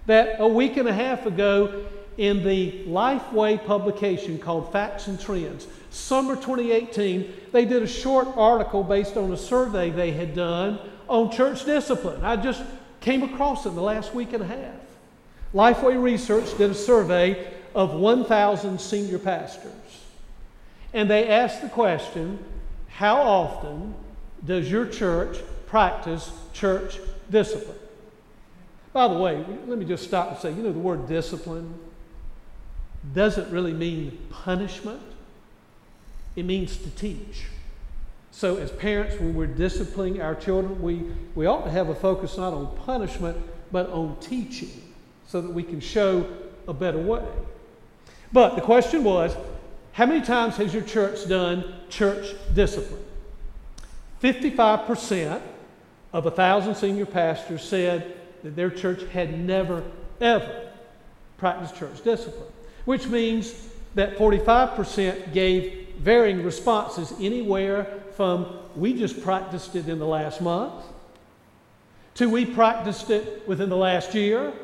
that 0.06 0.37
a 0.38 0.47
week 0.47 0.76
and 0.76 0.88
a 0.88 0.92
half 0.92 1.26
ago, 1.26 1.85
in 2.19 2.43
the 2.43 2.73
Lifeway 2.85 3.65
publication 3.65 4.39
called 4.39 4.73
Facts 4.73 5.07
and 5.07 5.19
Trends, 5.19 5.69
summer 5.91 6.35
2018, 6.35 7.33
they 7.53 7.65
did 7.65 7.83
a 7.83 7.87
short 7.87 8.29
article 8.37 8.83
based 8.83 9.17
on 9.17 9.33
a 9.33 9.37
survey 9.37 9.89
they 9.91 10.11
had 10.11 10.35
done 10.35 10.81
on 11.07 11.31
church 11.31 11.65
discipline. 11.65 12.23
I 12.25 12.37
just 12.37 12.63
came 13.01 13.23
across 13.23 13.65
it 13.65 13.71
in 13.71 13.77
the 13.77 13.83
last 13.83 14.15
week 14.15 14.33
and 14.33 14.43
a 14.43 14.47
half. 14.47 14.75
Lifeway 15.55 16.03
Research 16.03 16.59
did 16.59 16.73
a 16.73 16.75
survey 16.75 17.55
of 17.75 17.95
1,000 17.95 18.81
senior 18.81 19.21
pastors. 19.21 19.73
And 20.93 21.09
they 21.09 21.29
asked 21.29 21.63
the 21.63 21.69
question 21.69 22.39
how 22.89 23.17
often 23.17 23.95
does 24.45 24.69
your 24.69 24.87
church 24.87 25.39
practice 25.69 26.33
church 26.53 26.99
discipline? 27.31 27.79
By 28.93 29.07
the 29.07 29.15
way, 29.15 29.45
let 29.69 29.79
me 29.79 29.85
just 29.85 30.03
stop 30.03 30.31
and 30.31 30.39
say 30.39 30.53
you 30.53 30.65
know, 30.65 30.73
the 30.73 30.79
word 30.81 31.07
discipline 31.07 31.73
doesn't 33.14 33.50
really 33.50 33.73
mean 33.73 34.19
punishment, 34.31 35.00
it 36.37 36.45
means 36.45 36.76
to 36.76 36.90
teach. 36.90 37.47
So, 38.31 38.57
as 38.57 38.71
parents, 38.71 39.19
when 39.19 39.35
we're 39.35 39.47
disciplining 39.47 40.21
our 40.21 40.35
children, 40.35 40.81
we, 40.81 41.05
we 41.35 41.47
ought 41.47 41.64
to 41.64 41.71
have 41.71 41.88
a 41.88 41.95
focus 41.95 42.37
not 42.37 42.52
on 42.52 42.76
punishment, 42.85 43.37
but 43.73 43.90
on 43.90 44.17
teaching 44.21 44.71
so 45.26 45.40
that 45.40 45.52
we 45.52 45.62
can 45.62 45.81
show 45.81 46.26
a 46.67 46.75
better 46.75 46.99
way. 46.99 47.25
But 48.33 48.55
the 48.55 48.61
question 48.61 49.05
was 49.05 49.37
how 49.93 50.07
many 50.07 50.25
times 50.25 50.57
has 50.57 50.73
your 50.73 50.83
church 50.83 51.28
done 51.28 51.75
church 51.88 52.35
discipline? 52.55 53.02
55% 54.23 55.40
of 56.12 56.26
a 56.26 56.31
thousand 56.31 56.75
senior 56.75 57.07
pastors 57.07 57.62
said 57.62 58.14
that 58.43 58.57
their 58.57 58.71
church 58.71 59.02
had 59.11 59.38
never, 59.38 59.83
ever 60.21 60.71
practiced 61.37 61.76
church 61.76 62.02
discipline, 62.05 62.50
which 62.88 63.07
means 63.07 63.68
that 63.97 64.16
45% 64.16 65.35
gave 65.35 65.88
varying 65.99 66.42
responses 66.42 67.12
anywhere 67.21 67.85
from 68.16 68.47
we 68.75 68.95
just 68.95 69.23
practiced 69.23 69.76
it 69.76 69.90
in 69.90 69.99
the 69.99 70.07
last 70.07 70.40
month 70.40 70.87
to 72.14 72.30
we 72.30 72.47
practiced 72.47 73.11
it 73.11 73.47
within 73.47 73.68
the 73.68 73.76
last 73.76 74.14
year 74.14 74.54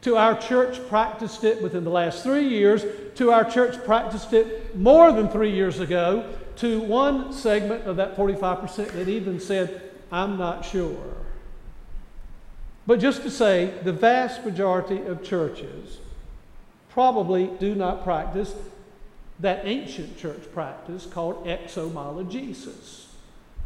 to 0.00 0.16
our 0.16 0.34
church 0.40 0.80
practiced 0.88 1.44
it 1.44 1.60
within 1.60 1.84
the 1.84 1.90
last 1.90 2.22
three 2.22 2.48
years 2.48 2.86
to 3.16 3.30
our 3.30 3.44
church 3.44 3.76
practiced 3.84 4.32
it 4.32 4.74
more 4.74 5.12
than 5.12 5.28
three 5.28 5.52
years 5.52 5.78
ago 5.78 6.26
to 6.56 6.80
one 6.80 7.34
segment 7.34 7.84
of 7.84 7.96
that 7.96 8.16
45% 8.16 8.92
that 8.92 9.08
even 9.10 9.38
said 9.38 9.90
i'm 10.10 10.38
not 10.38 10.64
sure. 10.64 11.16
But 12.86 12.98
just 12.98 13.20
to 13.24 13.30
say 13.30 13.74
the 13.84 13.92
vast 13.92 14.42
majority 14.42 15.04
of 15.04 15.22
churches 15.22 15.98
probably 16.92 17.46
do 17.58 17.74
not 17.74 18.04
practice 18.04 18.54
that 19.40 19.62
ancient 19.64 20.18
church 20.18 20.42
practice 20.52 21.06
called 21.06 21.44
exomologesis, 21.46 23.06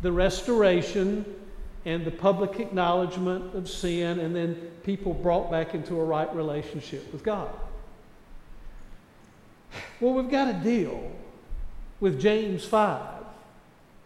the 0.03 0.13
restoration 0.13 1.25
and 1.85 2.05
the 2.05 2.11
public 2.11 2.59
acknowledgement 2.59 3.55
of 3.55 3.69
sin, 3.69 4.19
and 4.19 4.35
then 4.35 4.55
people 4.85 5.13
brought 5.15 5.51
back 5.51 5.75
into 5.75 6.01
a 6.01 6.05
right 6.05 6.35
relationship 6.35 7.13
with 7.13 7.23
God. 7.23 7.51
Well, 10.01 10.15
we've 10.15 10.31
got 10.31 10.47
to 10.47 10.53
deal 10.53 11.13
with 12.01 12.21
James 12.21 12.65
5 12.65 13.01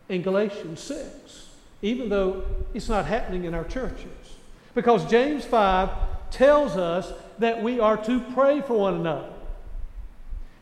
and 0.08 0.24
Galatians 0.24 0.80
6, 0.80 1.48
even 1.82 2.08
though 2.08 2.44
it's 2.74 2.88
not 2.88 3.06
happening 3.06 3.44
in 3.44 3.54
our 3.54 3.64
churches. 3.64 4.36
Because 4.74 5.08
James 5.10 5.44
5 5.44 5.90
tells 6.30 6.76
us 6.76 7.12
that 7.40 7.62
we 7.62 7.80
are 7.80 7.96
to 8.04 8.20
pray 8.20 8.60
for 8.60 8.78
one 8.78 8.94
another. 8.94 9.32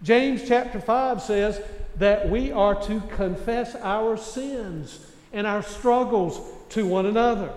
James 0.02 0.46
chapter 0.46 0.80
5 0.80 1.20
says 1.20 1.60
that 1.96 2.30
we 2.30 2.52
are 2.52 2.80
to 2.86 3.00
confess 3.16 3.74
our 3.76 4.16
sins 4.16 5.04
and 5.32 5.46
our 5.46 5.62
struggles 5.62 6.40
to 6.70 6.86
one 6.86 7.06
another. 7.06 7.52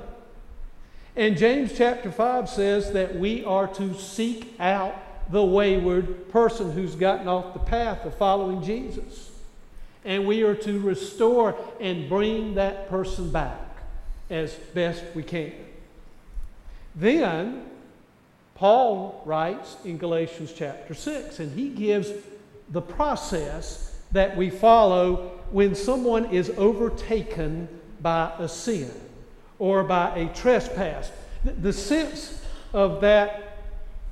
And 1.16 1.38
James 1.38 1.72
chapter 1.78 2.12
5 2.12 2.50
says 2.50 2.94
that 2.94 3.16
we 3.16 3.46
are 3.46 3.68
to 3.76 3.94
seek 3.94 4.56
out 4.60 4.96
the 5.32 5.44
wayward 5.44 6.32
person 6.32 6.72
who's 6.72 6.96
gotten 6.96 7.28
off 7.28 7.54
the 7.54 7.60
path 7.60 8.06
of 8.06 8.16
following 8.16 8.64
Jesus. 8.64 9.30
And 10.04 10.26
we 10.26 10.42
are 10.44 10.56
to 10.56 10.80
restore 10.80 11.56
and 11.80 12.10
bring 12.10 12.56
that 12.56 12.90
person 12.90 13.32
back 13.32 13.60
as 14.30 14.56
best 14.74 15.04
we 15.14 15.22
can. 15.22 15.54
Then, 16.96 17.66
Paul 18.62 19.24
writes 19.26 19.76
in 19.84 19.98
Galatians 19.98 20.54
chapter 20.56 20.94
6, 20.94 21.40
and 21.40 21.58
he 21.58 21.70
gives 21.70 22.12
the 22.70 22.80
process 22.80 24.00
that 24.12 24.38
we 24.38 24.52
follow 24.52 25.32
when 25.50 25.74
someone 25.74 26.26
is 26.26 26.52
overtaken 26.58 27.68
by 28.02 28.32
a 28.38 28.48
sin 28.48 28.92
or 29.58 29.84
by 29.84 30.16
a 30.16 30.32
trespass. 30.36 31.12
The 31.44 31.74
sense 31.74 32.40
of 32.72 33.02
that 33.02 33.58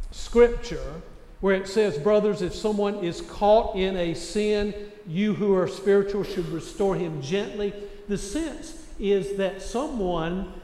scripture 0.10 1.04
where 1.42 1.54
it 1.54 1.68
says, 1.68 2.00
Brothers, 2.00 2.42
if 2.42 2.56
someone 2.56 2.96
is 3.04 3.22
caught 3.22 3.76
in 3.76 3.96
a 3.98 4.16
sin, 4.16 4.74
you 5.06 5.36
who 5.36 5.54
are 5.54 5.68
spiritual 5.68 6.24
should 6.24 6.50
restore 6.50 6.96
him 6.96 7.22
gently. 7.22 7.72
The 8.08 8.18
sense 8.18 8.84
is 8.98 9.38
that 9.38 9.62
someone 9.62 10.59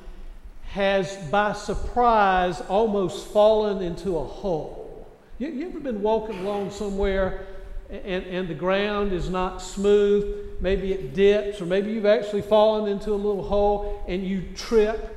has, 0.66 1.16
by 1.32 1.54
surprise, 1.54 2.62
almost 2.62 3.28
fallen 3.28 3.82
into 3.82 4.18
a 4.18 4.24
hole. 4.24 5.08
You, 5.38 5.50
you 5.50 5.68
ever 5.68 5.80
been 5.80 6.02
walking 6.02 6.40
along 6.40 6.72
somewhere 6.72 7.46
and, 7.90 8.26
and 8.26 8.48
the 8.48 8.54
ground 8.54 9.14
is 9.14 9.30
not 9.30 9.62
smooth, 9.62 10.60
maybe 10.60 10.92
it 10.92 11.14
dips, 11.14 11.62
or 11.62 11.66
maybe 11.66 11.92
you've 11.92 12.06
actually 12.06 12.42
fallen 12.42 12.92
into 12.92 13.12
a 13.12 13.16
little 13.16 13.44
hole 13.44 14.04
and 14.08 14.26
you 14.26 14.44
trip 14.56 15.12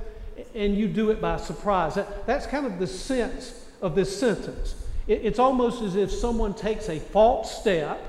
and 0.55 0.77
you 0.77 0.89
do 0.89 1.11
it 1.11 1.21
by 1.21 1.37
surprise. 1.37 1.95
That, 1.95 2.27
that's 2.27 2.47
kind 2.47 2.67
of 2.67 2.79
the 2.79 2.87
sense 2.87 3.65
of 3.81 3.95
this 3.95 4.19
sentence. 4.19 4.75
It, 5.07 5.25
it's 5.25 5.39
almost 5.39 5.83
as 5.83 5.97
if 5.97 6.11
someone 6.11 6.55
takes 6.55 6.89
a 6.89 6.99
false 6.99 7.61
step. 7.61 8.05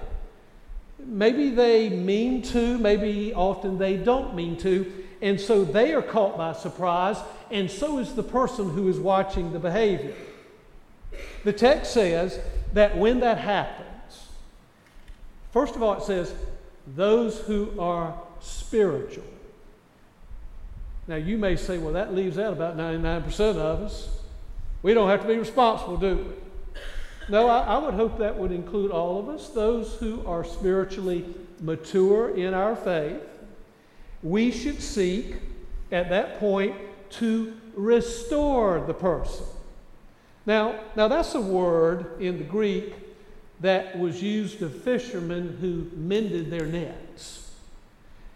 Maybe 1.00 1.50
they 1.50 1.89
mean 1.89 2.41
to, 2.43 2.77
maybe 2.77 3.34
often 3.34 3.77
they 3.77 3.98
don't 3.98 4.36
mean 4.36 4.58
to, 4.58 4.91
and 5.21 5.39
so 5.39 5.63
they 5.63 5.93
are 5.93 6.01
caught 6.01 6.38
by 6.38 6.53
surprise, 6.53 7.17
and 7.51 7.69
so 7.69 7.97
is 7.99 8.13
the 8.13 8.23
person 8.23 8.69
who 8.69 8.88
is 8.88 8.99
watching 8.99 9.51
the 9.51 9.59
behavior. 9.59 10.13
The 11.43 11.53
text 11.53 11.93
says 11.93 12.39
that 12.73 12.97
when 12.97 13.19
that 13.21 13.38
happens, 13.38 13.89
First 15.51 15.75
of 15.75 15.83
all, 15.83 15.93
it 15.93 16.03
says, 16.03 16.33
those 16.95 17.39
who 17.39 17.79
are 17.79 18.15
spiritual. 18.39 19.23
Now, 21.07 21.15
you 21.15 21.38
may 21.38 21.55
say, 21.55 21.79
well, 21.79 21.93
that 21.93 22.13
leaves 22.13 22.38
out 22.38 22.53
about 22.53 22.77
99% 22.77 23.39
of 23.57 23.81
us. 23.81 24.09
We 24.83 24.93
don't 24.93 25.09
have 25.09 25.21
to 25.21 25.27
be 25.27 25.38
responsible, 25.38 25.97
do 25.97 26.17
we? 26.17 26.23
No, 27.29 27.47
I, 27.47 27.61
I, 27.61 27.77
would 27.77 27.93
hope 27.93 28.19
that 28.19 28.38
would 28.38 28.51
include 28.51 28.91
all 28.91 29.19
of 29.19 29.29
us, 29.29 29.49
those 29.49 29.95
who 29.95 30.25
are 30.25 30.43
spiritually 30.43 31.25
mature 31.59 32.35
in 32.35 32.53
our 32.53 32.75
faith. 32.75 33.21
We 34.21 34.51
should 34.51 34.81
seek 34.81 35.35
at 35.91 36.09
that 36.09 36.39
point 36.39 36.75
to 37.11 37.53
restore 37.73 38.83
the 38.85 38.93
person. 38.93 39.45
Now, 40.45 40.79
now 40.95 41.07
that's 41.07 41.35
a 41.35 41.41
word 41.41 42.21
in 42.21 42.38
the 42.38 42.43
Greek 42.43 42.93
that 43.61 43.97
was 43.97 44.21
used 44.21 44.61
of 44.61 44.83
fishermen 44.83 45.57
who 45.59 45.89
mended 45.95 46.49
their 46.49 46.65
nets. 46.65 47.51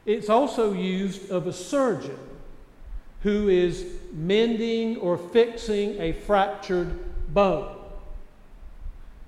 It's 0.06 0.30
also 0.30 0.74
used 0.74 1.32
of 1.32 1.48
a 1.48 1.54
surgeon 1.54 2.20
who 3.22 3.48
is 3.48 3.86
mending 4.12 4.98
or 4.98 5.18
fixing 5.18 6.00
a 6.02 6.12
fractured 6.12 7.34
bone. 7.34 7.78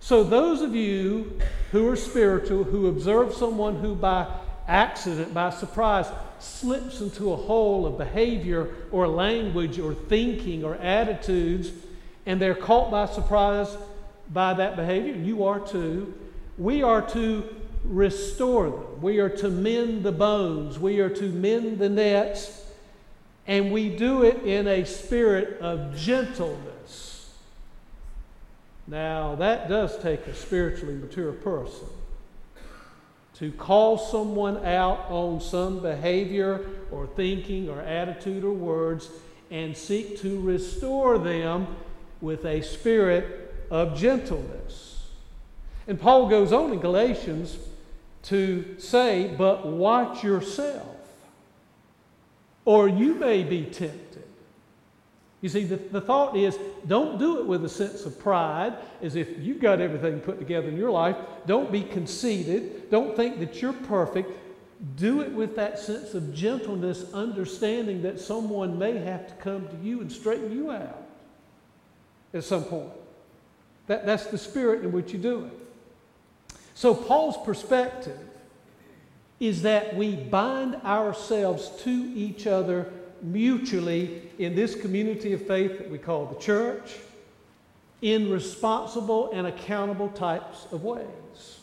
So, 0.01 0.23
those 0.23 0.61
of 0.61 0.75
you 0.75 1.39
who 1.71 1.87
are 1.87 1.95
spiritual, 1.95 2.63
who 2.65 2.87
observe 2.87 3.33
someone 3.33 3.77
who 3.77 3.95
by 3.95 4.27
accident, 4.67 5.33
by 5.33 5.49
surprise, 5.49 6.07
slips 6.43 7.01
into 7.01 7.31
a 7.31 7.35
hole 7.35 7.85
of 7.85 7.97
behavior 7.97 8.69
or 8.91 9.07
language 9.07 9.79
or 9.79 9.93
thinking 9.93 10.63
or 10.63 10.75
attitudes, 10.75 11.71
and 12.25 12.41
they're 12.41 12.55
caught 12.55 12.91
by 12.91 13.05
surprise 13.05 13.75
by 14.31 14.53
that 14.55 14.75
behavior, 14.75 15.13
you 15.13 15.45
are 15.45 15.59
too, 15.59 16.13
we 16.57 16.81
are 16.81 17.01
to 17.01 17.55
restore 17.83 18.69
them. 18.69 19.01
We 19.01 19.19
are 19.19 19.29
to 19.29 19.49
mend 19.49 20.03
the 20.03 20.11
bones. 20.11 20.79
We 20.79 20.99
are 20.99 21.09
to 21.09 21.29
mend 21.29 21.79
the 21.79 21.89
nets. 21.89 22.63
And 23.47 23.71
we 23.71 23.95
do 23.95 24.23
it 24.23 24.43
in 24.43 24.67
a 24.67 24.85
spirit 24.85 25.59
of 25.59 25.95
gentleness. 25.95 27.31
Now, 28.87 29.35
that 29.35 29.69
does 29.69 29.97
take 30.01 30.25
a 30.27 30.33
spiritually 30.33 30.95
mature 30.95 31.31
person 31.31 31.87
to 33.35 33.51
call 33.51 33.97
someone 33.97 34.65
out 34.65 35.05
on 35.09 35.41
some 35.41 35.79
behavior 35.79 36.65
or 36.91 37.05
thinking 37.05 37.69
or 37.69 37.81
attitude 37.81 38.43
or 38.43 38.53
words 38.53 39.09
and 39.51 39.75
seek 39.75 40.19
to 40.21 40.39
restore 40.41 41.17
them 41.17 41.67
with 42.21 42.45
a 42.45 42.61
spirit 42.61 43.53
of 43.69 43.97
gentleness. 43.97 45.09
And 45.87 45.99
Paul 45.99 46.29
goes 46.29 46.51
on 46.51 46.71
in 46.73 46.79
Galatians 46.79 47.57
to 48.23 48.79
say, 48.79 49.33
But 49.37 49.67
watch 49.67 50.23
yourself, 50.23 50.97
or 52.63 52.87
you 52.87 53.15
may 53.15 53.43
be 53.43 53.65
tempted. 53.65 54.04
You 55.45 55.49
see, 55.49 55.63
the, 55.63 55.75
the 55.75 56.01
thought 56.01 56.35
is 56.35 56.57
don't 56.87 57.19
do 57.19 57.37
it 57.37 57.45
with 57.45 57.63
a 57.63 57.69
sense 57.69 58.07
of 58.07 58.17
pride, 58.17 58.73
as 59.03 59.15
if 59.15 59.37
you've 59.37 59.59
got 59.59 59.79
everything 59.79 60.19
put 60.19 60.39
together 60.39 60.69
in 60.69 60.75
your 60.75 60.89
life. 60.89 61.15
Don't 61.45 61.71
be 61.71 61.83
conceited. 61.83 62.89
Don't 62.89 63.15
think 63.15 63.37
that 63.37 63.61
you're 63.61 63.71
perfect. 63.71 64.31
Do 64.95 65.21
it 65.21 65.31
with 65.31 65.55
that 65.55 65.77
sense 65.77 66.15
of 66.15 66.33
gentleness, 66.33 67.13
understanding 67.13 68.01
that 68.01 68.19
someone 68.19 68.79
may 68.79 68.97
have 68.97 69.27
to 69.27 69.35
come 69.35 69.67
to 69.67 69.75
you 69.83 70.01
and 70.01 70.11
straighten 70.11 70.51
you 70.51 70.71
out 70.71 71.03
at 72.33 72.43
some 72.43 72.63
point. 72.63 72.89
That, 73.85 74.03
that's 74.03 74.25
the 74.25 74.39
spirit 74.39 74.83
in 74.83 74.91
which 74.91 75.13
you 75.13 75.19
do 75.19 75.45
it. 75.45 76.57
So, 76.73 76.95
Paul's 76.95 77.37
perspective 77.45 78.17
is 79.39 79.61
that 79.61 79.95
we 79.95 80.15
bind 80.15 80.77
ourselves 80.77 81.69
to 81.83 81.91
each 82.15 82.47
other 82.47 82.91
mutually 83.21 84.21
in 84.37 84.55
this 84.55 84.75
community 84.75 85.33
of 85.33 85.45
faith 85.45 85.77
that 85.77 85.89
we 85.89 85.97
call 85.97 86.25
the 86.25 86.39
church 86.39 86.95
in 88.01 88.29
responsible 88.29 89.31
and 89.31 89.47
accountable 89.47 90.09
types 90.09 90.67
of 90.71 90.83
ways. 90.83 91.59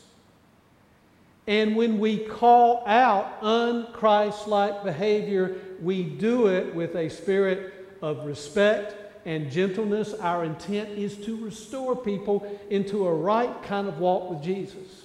And 1.47 1.76
when 1.76 1.99
we 1.99 2.18
call 2.18 2.85
out 2.87 3.40
unchristlike 3.42 4.85
behavior, 4.85 5.56
we 5.80 6.02
do 6.02 6.47
it 6.47 6.75
with 6.75 6.94
a 6.94 7.09
spirit 7.09 7.97
of 8.00 8.25
respect 8.25 8.97
and 9.26 9.50
gentleness. 9.50 10.14
Our 10.14 10.44
intent 10.44 10.90
is 10.90 11.16
to 11.25 11.37
restore 11.44 11.97
people 11.97 12.47
into 12.71 13.06
a 13.06 13.14
right 13.14 13.62
kind 13.64 13.88
of 13.88 13.99
walk 13.99 14.30
with 14.30 14.42
Jesus. 14.42 15.04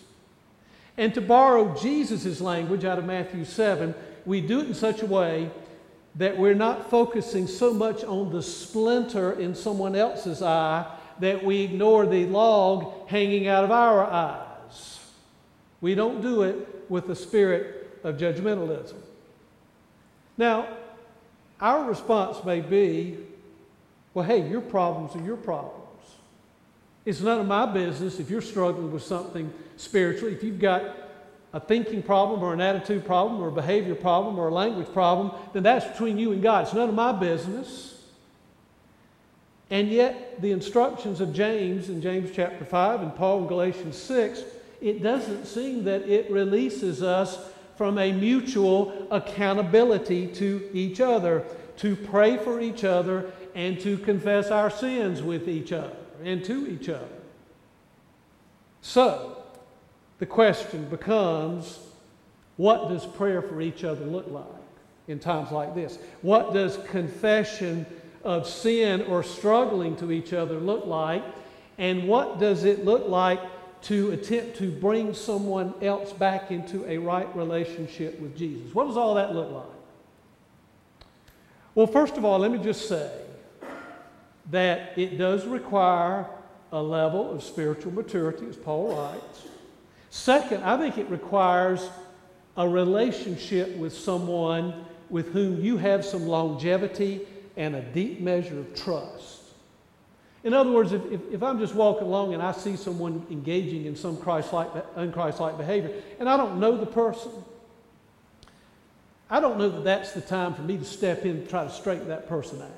And 0.98 1.14
to 1.14 1.22
borrow 1.22 1.76
Jesus' 1.76 2.42
language 2.42 2.86
out 2.86 2.98
of 2.98 3.06
Matthew 3.06 3.46
7, 3.46 3.94
we 4.26 4.42
do 4.42 4.60
it 4.60 4.68
in 4.68 4.74
such 4.74 5.02
a 5.02 5.06
way 5.06 5.52
that 6.18 6.38
we're 6.38 6.56
not 6.56 6.90
focusing 6.90 7.48
so 7.48 7.74
much 7.74 8.04
on 8.04 8.32
the 8.32 8.42
splinter 8.42 9.34
in 9.34 9.54
someone 9.54 9.96
else's 9.96 10.42
eye 10.42 10.86
that 11.20 11.44
we 11.44 11.62
ignore 11.62 12.06
the 12.06 12.26
log 12.26 13.08
hanging 13.08 13.48
out 13.48 13.64
of 13.64 13.72
our 13.72 14.04
eyes. 14.04 15.00
We 15.80 15.96
don't 15.96 16.22
do 16.22 16.42
it 16.44 16.86
with 16.90 17.08
the 17.08 17.16
spirit 17.16 18.00
of 18.04 18.18
judgmentalism. 18.18 18.96
Now, 20.38 20.68
our 21.60 21.86
response 21.86 22.44
may 22.44 22.62
be, 22.62 23.18
well, 24.14 24.26
hey, 24.26 24.48
your 24.48 24.62
problems 24.62 25.16
are 25.16 25.26
your 25.26 25.38
problems. 25.38 25.84
It's 27.06 27.22
none 27.22 27.40
of 27.40 27.48
my 27.48 27.66
business 27.66 28.20
if 28.20 28.30
you're 28.30 28.42
struggling 28.42 28.92
with 28.92 29.04
something 29.04 29.52
spiritually. 29.78 30.34
If 30.34 30.44
you've 30.44 30.60
got 30.60 31.07
a 31.58 31.60
thinking 31.60 32.04
problem 32.04 32.44
or 32.44 32.54
an 32.54 32.62
attitude 32.62 33.04
problem 33.04 33.42
or 33.42 33.48
a 33.48 33.52
behavior 33.52 33.96
problem 33.96 34.38
or 34.38 34.50
a 34.50 34.54
language 34.54 34.94
problem, 34.94 35.32
then 35.54 35.64
that's 35.64 35.88
between 35.88 36.20
you 36.20 36.32
and 36.32 36.44
God. 36.44 36.66
It's 36.66 36.74
none 36.76 36.88
of 36.88 36.94
my 36.94 37.12
business. 37.12 38.00
And 39.72 39.90
yet, 39.90 40.40
the 40.40 40.52
instructions 40.52 41.20
of 41.20 41.34
James 41.34 41.90
in 41.90 42.00
James 42.00 42.30
chapter 42.32 42.64
5 42.64 43.02
and 43.02 43.16
Paul 43.16 43.40
in 43.40 43.48
Galatians 43.48 43.98
6, 43.98 44.44
it 44.82 45.02
doesn't 45.02 45.48
seem 45.48 45.84
that 45.86 46.08
it 46.08 46.30
releases 46.30 47.02
us 47.02 47.40
from 47.76 47.98
a 47.98 48.12
mutual 48.12 49.08
accountability 49.10 50.28
to 50.28 50.70
each 50.74 51.02
other, 51.02 51.44
to 51.78 51.96
pray 51.96 52.38
for 52.38 52.62
each 52.62 52.84
other, 52.84 53.32
and 53.56 53.80
to 53.80 53.98
confess 53.98 54.52
our 54.52 54.70
sins 54.70 55.24
with 55.24 55.50
each 55.50 55.72
other 55.72 55.98
and 56.24 56.46
to 56.46 56.68
each 56.68 56.88
other. 56.88 57.08
So, 58.82 59.37
the 60.20 60.26
question 60.26 60.86
becomes 60.90 61.80
what 62.58 62.90
does 62.90 63.06
prayer 63.06 63.42
for 63.42 63.62
each 63.62 63.84
other 63.84 64.06
look 64.06 64.28
like 64.30 64.46
in 65.08 65.20
times 65.20 65.52
like 65.52 65.76
this? 65.76 66.00
What 66.22 66.54
does 66.54 66.78
confession 66.90 67.86
of 68.24 68.48
sin 68.48 69.04
or 69.04 69.24
struggling 69.24 69.96
to 69.98 70.12
each 70.12 70.34
other 70.34 70.60
look 70.60 70.86
like? 70.86 71.24
And 71.78 72.08
what 72.08 72.40
does 72.40 72.64
it 72.64 72.84
look 72.84 73.08
like 73.08 73.40
to 73.84 74.12
attempt 74.12 74.58
to 74.58 74.72
bring 74.72 75.14
someone 75.14 75.74
else 75.82 76.12
back 76.12 76.50
into 76.50 76.84
a 76.90 76.98
right 76.98 77.34
relationship 77.36 78.20
with 78.20 78.36
Jesus? 78.36 78.74
What 78.74 78.88
does 78.88 78.98
all 78.98 79.14
that 79.16 79.36
look 79.36 79.52
like? 79.52 79.78
Well, 81.76 81.86
first 81.86 82.18
of 82.18 82.26
all, 82.26 82.40
let 82.40 82.52
me 82.52 82.58
just 82.58 82.90
say 82.90 83.12
that 84.50 84.98
it 84.98 85.20
does 85.20 85.46
require 85.46 86.26
a 86.72 86.82
level 86.82 87.30
of 87.30 87.44
spiritual 87.44 87.94
maturity, 87.94 88.48
as 88.50 88.56
Paul 88.56 88.96
writes. 88.96 89.44
Second, 90.10 90.64
I 90.64 90.78
think 90.78 90.98
it 90.98 91.10
requires 91.10 91.90
a 92.56 92.68
relationship 92.68 93.76
with 93.78 93.94
someone 93.94 94.86
with 95.10 95.32
whom 95.32 95.62
you 95.62 95.78
have 95.78 96.04
some 96.04 96.28
longevity 96.28 97.28
and 97.56 97.76
a 97.76 97.82
deep 97.82 98.20
measure 98.20 98.60
of 98.60 98.76
trust. 98.76 99.42
In 100.44 100.54
other 100.54 100.72
words, 100.72 100.92
if, 100.92 101.04
if, 101.12 101.22
if, 101.32 101.44
I'm 101.44 101.60
just 101.60 101.76
walking 101.76 102.08
along 102.08 102.34
and 102.34 102.42
I 102.42 102.52
see 102.52 102.76
someone 102.76 103.26
engaging 103.30 103.86
in 103.86 103.96
some 103.96 104.18
Christ-like, 104.18 104.96
unchrist-like 104.96 105.58
behavior, 105.58 105.92
and 106.20 106.30
I 106.30 106.38
don't 106.38 106.60
know 106.60 106.78
the 106.78 106.86
person, 106.86 107.32
I 109.30 109.40
don't 109.40 109.58
know 109.58 109.70
that 109.70 109.84
that's 109.84 110.14
the 110.14 110.22
time 110.22 110.54
for 110.54 110.62
me 110.62 110.78
to 110.78 110.86
step 110.86 111.26
in 111.26 111.38
and 111.38 111.50
try 111.50 111.66
to 111.66 111.70
straighten 111.70 112.08
that 112.08 112.30
person 112.30 112.62
out. 112.62 112.70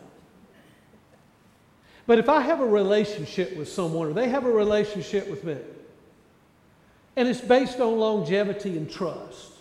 But 2.07 2.17
if 2.17 2.27
I 2.27 2.41
have 2.41 2.59
a 2.59 2.65
relationship 2.65 3.55
with 3.55 3.69
someone 3.69 4.07
or 4.07 4.13
they 4.13 4.29
have 4.29 4.45
a 4.45 4.51
relationship 4.51 5.29
with 5.29 5.43
me, 5.43 5.57
and 7.19 7.27
it's 7.27 7.41
based 7.41 7.81
on 7.81 7.99
longevity 7.99 8.77
and 8.77 8.89
trust, 8.89 9.51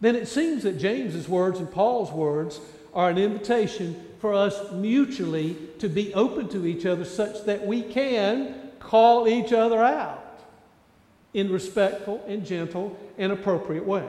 then 0.00 0.14
it 0.14 0.28
seems 0.28 0.62
that 0.62 0.78
James's 0.78 1.28
words 1.28 1.58
and 1.58 1.68
Paul's 1.68 2.12
words 2.12 2.60
are 2.94 3.10
an 3.10 3.18
invitation 3.18 4.00
for 4.20 4.32
us 4.32 4.70
mutually 4.70 5.56
to 5.80 5.88
be 5.88 6.14
open 6.14 6.48
to 6.50 6.64
each 6.64 6.86
other 6.86 7.04
such 7.04 7.44
that 7.46 7.66
we 7.66 7.82
can 7.82 8.70
call 8.78 9.26
each 9.26 9.52
other 9.52 9.82
out 9.82 10.44
in 11.32 11.50
respectful 11.50 12.24
and 12.28 12.46
gentle 12.46 12.96
and 13.18 13.32
appropriate 13.32 13.84
ways. 13.84 14.08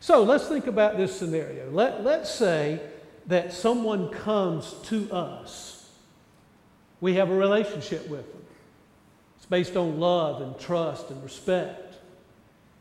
So 0.00 0.22
let's 0.22 0.48
think 0.48 0.68
about 0.68 0.96
this 0.96 1.14
scenario. 1.14 1.70
Let, 1.70 2.02
let's 2.02 2.30
say 2.30 2.80
that 3.26 3.52
someone 3.52 4.08
comes 4.08 4.74
to 4.84 5.12
us. 5.12 5.90
We 7.02 7.16
have 7.16 7.28
a 7.28 7.36
relationship 7.36 8.08
with 8.08 8.32
them 8.32 8.38
based 9.50 9.76
on 9.76 9.98
love 9.98 10.42
and 10.42 10.58
trust 10.58 11.10
and 11.10 11.22
respect. 11.22 11.96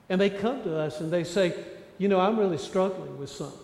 And 0.10 0.20
they 0.20 0.30
come 0.30 0.64
to 0.64 0.78
us 0.78 1.00
and 1.02 1.12
they 1.12 1.24
say, 1.24 1.54
You 1.98 2.08
know, 2.08 2.20
I'm 2.20 2.38
really 2.38 2.58
struggling 2.58 3.18
with 3.18 3.30
something. 3.30 3.62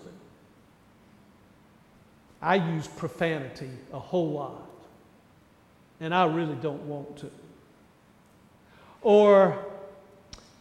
I 2.42 2.56
use 2.56 2.88
profanity 2.88 3.70
a 3.94 4.00
whole 4.00 4.32
lot, 4.32 4.70
and 6.02 6.14
I 6.14 6.26
really 6.26 6.56
don't 6.56 6.84
want 6.84 7.18
to. 7.20 7.32
Or, 9.02 9.66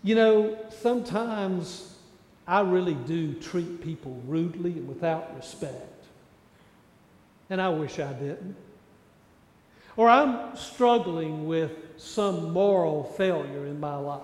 you 0.04 0.14
know, 0.14 0.56
sometimes 0.80 1.96
I 2.46 2.60
really 2.60 2.94
do 2.94 3.34
treat 3.34 3.82
people 3.82 4.20
rudely 4.28 4.72
and 4.72 4.86
without 4.86 5.34
respect, 5.36 6.04
and 7.50 7.60
I 7.60 7.68
wish 7.70 7.98
I 7.98 8.12
didn't. 8.12 8.54
Or 9.96 10.08
I'm 10.08 10.56
struggling 10.56 11.46
with 11.46 11.72
some 11.98 12.52
moral 12.52 13.04
failure 13.04 13.66
in 13.66 13.78
my 13.78 13.96
life. 13.96 14.20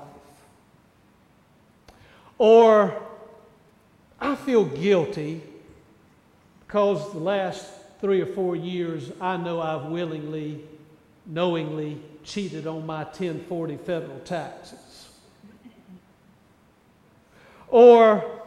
Or 2.38 3.02
I 4.20 4.34
feel 4.34 4.64
guilty 4.64 5.42
because 6.66 7.12
the 7.12 7.18
last 7.18 7.70
three 8.00 8.20
or 8.20 8.26
four 8.26 8.56
years 8.56 9.10
I 9.20 9.36
know 9.36 9.60
I've 9.60 9.86
willingly 9.86 10.64
knowingly 11.28 12.00
cheated 12.24 12.66
on 12.66 12.86
my 12.86 13.04
1040 13.04 13.76
federal 13.76 14.18
taxes. 14.20 15.08
Or, 17.68 18.37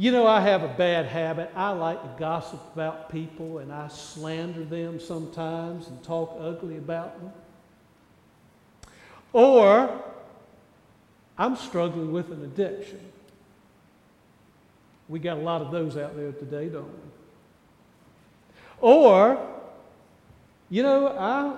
you 0.00 0.10
know, 0.12 0.26
I 0.26 0.40
have 0.40 0.62
a 0.62 0.68
bad 0.68 1.04
habit. 1.04 1.50
I 1.54 1.72
like 1.72 2.00
to 2.00 2.08
gossip 2.18 2.58
about 2.72 3.12
people 3.12 3.58
and 3.58 3.70
I 3.70 3.88
slander 3.88 4.64
them 4.64 4.98
sometimes 4.98 5.88
and 5.88 6.02
talk 6.02 6.38
ugly 6.40 6.78
about 6.78 7.20
them. 7.20 7.30
Or, 9.34 10.02
I'm 11.36 11.54
struggling 11.54 12.12
with 12.12 12.32
an 12.32 12.42
addiction. 12.44 12.98
We 15.10 15.18
got 15.18 15.36
a 15.36 15.42
lot 15.42 15.60
of 15.60 15.70
those 15.70 15.98
out 15.98 16.16
there 16.16 16.32
today, 16.32 16.70
don't 16.70 16.86
we? 16.86 17.10
Or, 18.80 19.38
you 20.70 20.82
know, 20.82 21.08
I, 21.08 21.56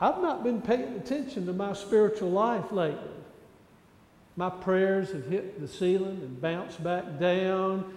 I've 0.00 0.22
not 0.22 0.44
been 0.44 0.62
paying 0.62 0.94
attention 0.94 1.44
to 1.44 1.52
my 1.52 1.74
spiritual 1.74 2.30
life 2.30 2.72
lately. 2.72 3.10
My 4.36 4.50
prayers 4.50 5.12
have 5.12 5.26
hit 5.26 5.60
the 5.60 5.68
ceiling 5.68 6.20
and 6.22 6.40
bounced 6.40 6.82
back 6.82 7.18
down. 7.20 7.94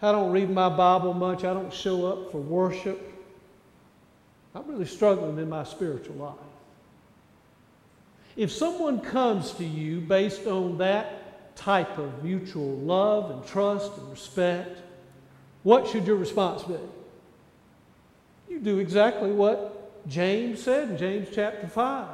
I 0.00 0.12
don't 0.12 0.30
read 0.30 0.50
my 0.50 0.68
Bible 0.68 1.14
much. 1.14 1.44
I 1.44 1.52
don't 1.52 1.72
show 1.72 2.06
up 2.06 2.30
for 2.30 2.38
worship. 2.38 3.12
I'm 4.54 4.66
really 4.68 4.86
struggling 4.86 5.38
in 5.38 5.48
my 5.48 5.64
spiritual 5.64 6.16
life. 6.16 6.34
If 8.36 8.52
someone 8.52 9.00
comes 9.00 9.52
to 9.54 9.64
you 9.64 10.00
based 10.00 10.46
on 10.46 10.78
that 10.78 11.56
type 11.56 11.98
of 11.98 12.22
mutual 12.22 12.76
love 12.76 13.32
and 13.32 13.44
trust 13.44 13.96
and 13.98 14.08
respect, 14.10 14.78
what 15.64 15.88
should 15.88 16.06
your 16.06 16.16
response 16.16 16.62
be? 16.62 16.76
You 18.48 18.60
do 18.60 18.78
exactly 18.78 19.32
what 19.32 20.06
James 20.08 20.62
said 20.62 20.90
in 20.90 20.96
James 20.96 21.28
chapter 21.34 21.66
5. 21.66 22.06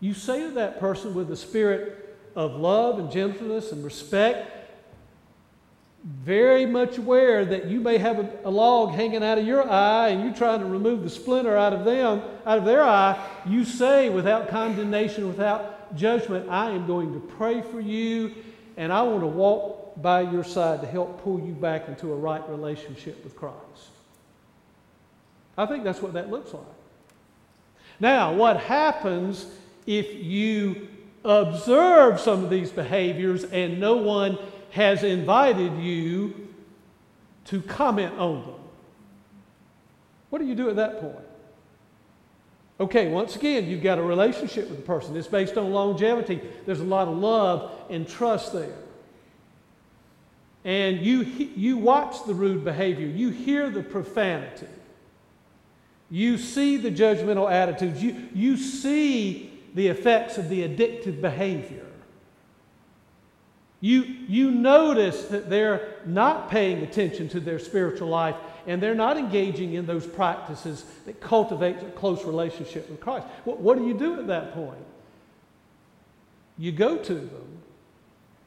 You 0.00 0.14
say 0.14 0.42
to 0.42 0.50
that 0.50 0.80
person 0.80 1.14
with 1.14 1.30
a 1.30 1.36
spirit 1.36 2.07
of 2.38 2.54
love 2.54 3.00
and 3.00 3.10
gentleness 3.10 3.72
and 3.72 3.84
respect, 3.84 4.48
very 6.04 6.64
much 6.64 6.96
aware 6.96 7.44
that 7.44 7.66
you 7.66 7.80
may 7.80 7.98
have 7.98 8.20
a, 8.20 8.30
a, 8.44 8.48
log 8.48 8.92
hanging 8.92 9.24
out 9.24 9.38
of 9.38 9.44
your 9.44 9.68
eye 9.68 10.10
and 10.10 10.22
you're 10.22 10.32
trying 10.32 10.60
to 10.60 10.64
remove 10.64 11.02
the 11.02 11.10
splinter 11.10 11.56
out 11.56 11.72
of 11.72 11.84
them, 11.84 12.22
out 12.46 12.58
of 12.58 12.64
their 12.64 12.80
eye, 12.80 13.20
you 13.44 13.64
say 13.64 14.08
without 14.08 14.48
condemnation, 14.48 15.26
without 15.26 15.96
judgment, 15.96 16.48
I 16.48 16.70
am 16.70 16.86
going 16.86 17.12
to 17.12 17.18
pray 17.18 17.60
for 17.60 17.80
you 17.80 18.36
and 18.76 18.92
I 18.92 19.02
want 19.02 19.22
to 19.22 19.26
walk 19.26 20.00
by 20.00 20.20
your 20.20 20.44
side 20.44 20.80
to 20.82 20.86
help 20.86 21.20
pull 21.24 21.40
you 21.40 21.54
back 21.54 21.88
into 21.88 22.12
a 22.12 22.16
right 22.16 22.48
relationship 22.48 23.24
with 23.24 23.34
Christ. 23.34 23.56
I 25.56 25.66
think 25.66 25.82
that's 25.82 26.00
what 26.00 26.12
that 26.12 26.30
looks 26.30 26.54
like. 26.54 26.62
Now, 27.98 28.32
what 28.32 28.60
happens 28.60 29.44
if 29.88 30.22
you 30.22 30.86
observe 31.24 32.20
some 32.20 32.44
of 32.44 32.50
these 32.50 32.70
behaviors 32.70 33.44
and 33.44 33.80
no 33.80 33.96
one 33.96 34.38
has 34.70 35.02
invited 35.02 35.78
you 35.78 36.48
to 37.46 37.62
comment 37.62 38.18
on 38.18 38.42
them? 38.42 38.54
What 40.30 40.40
do 40.40 40.46
you 40.46 40.54
do 40.54 40.68
at 40.68 40.76
that 40.76 41.00
point? 41.00 41.24
Okay, 42.80 43.08
once 43.08 43.34
again, 43.34 43.66
you've 43.66 43.82
got 43.82 43.98
a 43.98 44.02
relationship 44.02 44.68
with 44.68 44.78
the 44.78 44.84
person. 44.84 45.16
It's 45.16 45.26
based 45.26 45.56
on 45.56 45.72
longevity. 45.72 46.40
There's 46.64 46.80
a 46.80 46.84
lot 46.84 47.08
of 47.08 47.16
love 47.16 47.72
and 47.90 48.08
trust 48.08 48.52
there. 48.52 48.76
And 50.64 51.00
you, 51.00 51.22
you 51.22 51.76
watch 51.76 52.24
the 52.26 52.34
rude 52.34 52.64
behavior, 52.64 53.06
you 53.06 53.30
hear 53.30 53.70
the 53.70 53.82
profanity. 53.82 54.66
You 56.10 56.38
see 56.38 56.76
the 56.76 56.90
judgmental 56.90 57.50
attitudes. 57.50 58.02
You, 58.02 58.28
you 58.34 58.56
see 58.56 59.57
the 59.78 59.86
effects 59.86 60.38
of 60.38 60.48
the 60.48 60.68
addictive 60.68 61.20
behavior. 61.20 61.86
You, 63.80 64.02
you 64.02 64.50
notice 64.50 65.26
that 65.26 65.48
they're 65.48 65.94
not 66.04 66.50
paying 66.50 66.82
attention 66.82 67.28
to 67.28 67.38
their 67.38 67.60
spiritual 67.60 68.08
life 68.08 68.34
and 68.66 68.82
they're 68.82 68.96
not 68.96 69.16
engaging 69.16 69.74
in 69.74 69.86
those 69.86 70.04
practices 70.04 70.84
that 71.06 71.20
cultivate 71.20 71.76
a 71.76 71.90
close 71.92 72.24
relationship 72.24 72.90
with 72.90 72.98
Christ. 72.98 73.28
What, 73.44 73.60
what 73.60 73.78
do 73.78 73.86
you 73.86 73.94
do 73.94 74.18
at 74.18 74.26
that 74.26 74.52
point? 74.52 74.84
You 76.58 76.72
go 76.72 76.96
to 76.96 77.14
them 77.14 77.62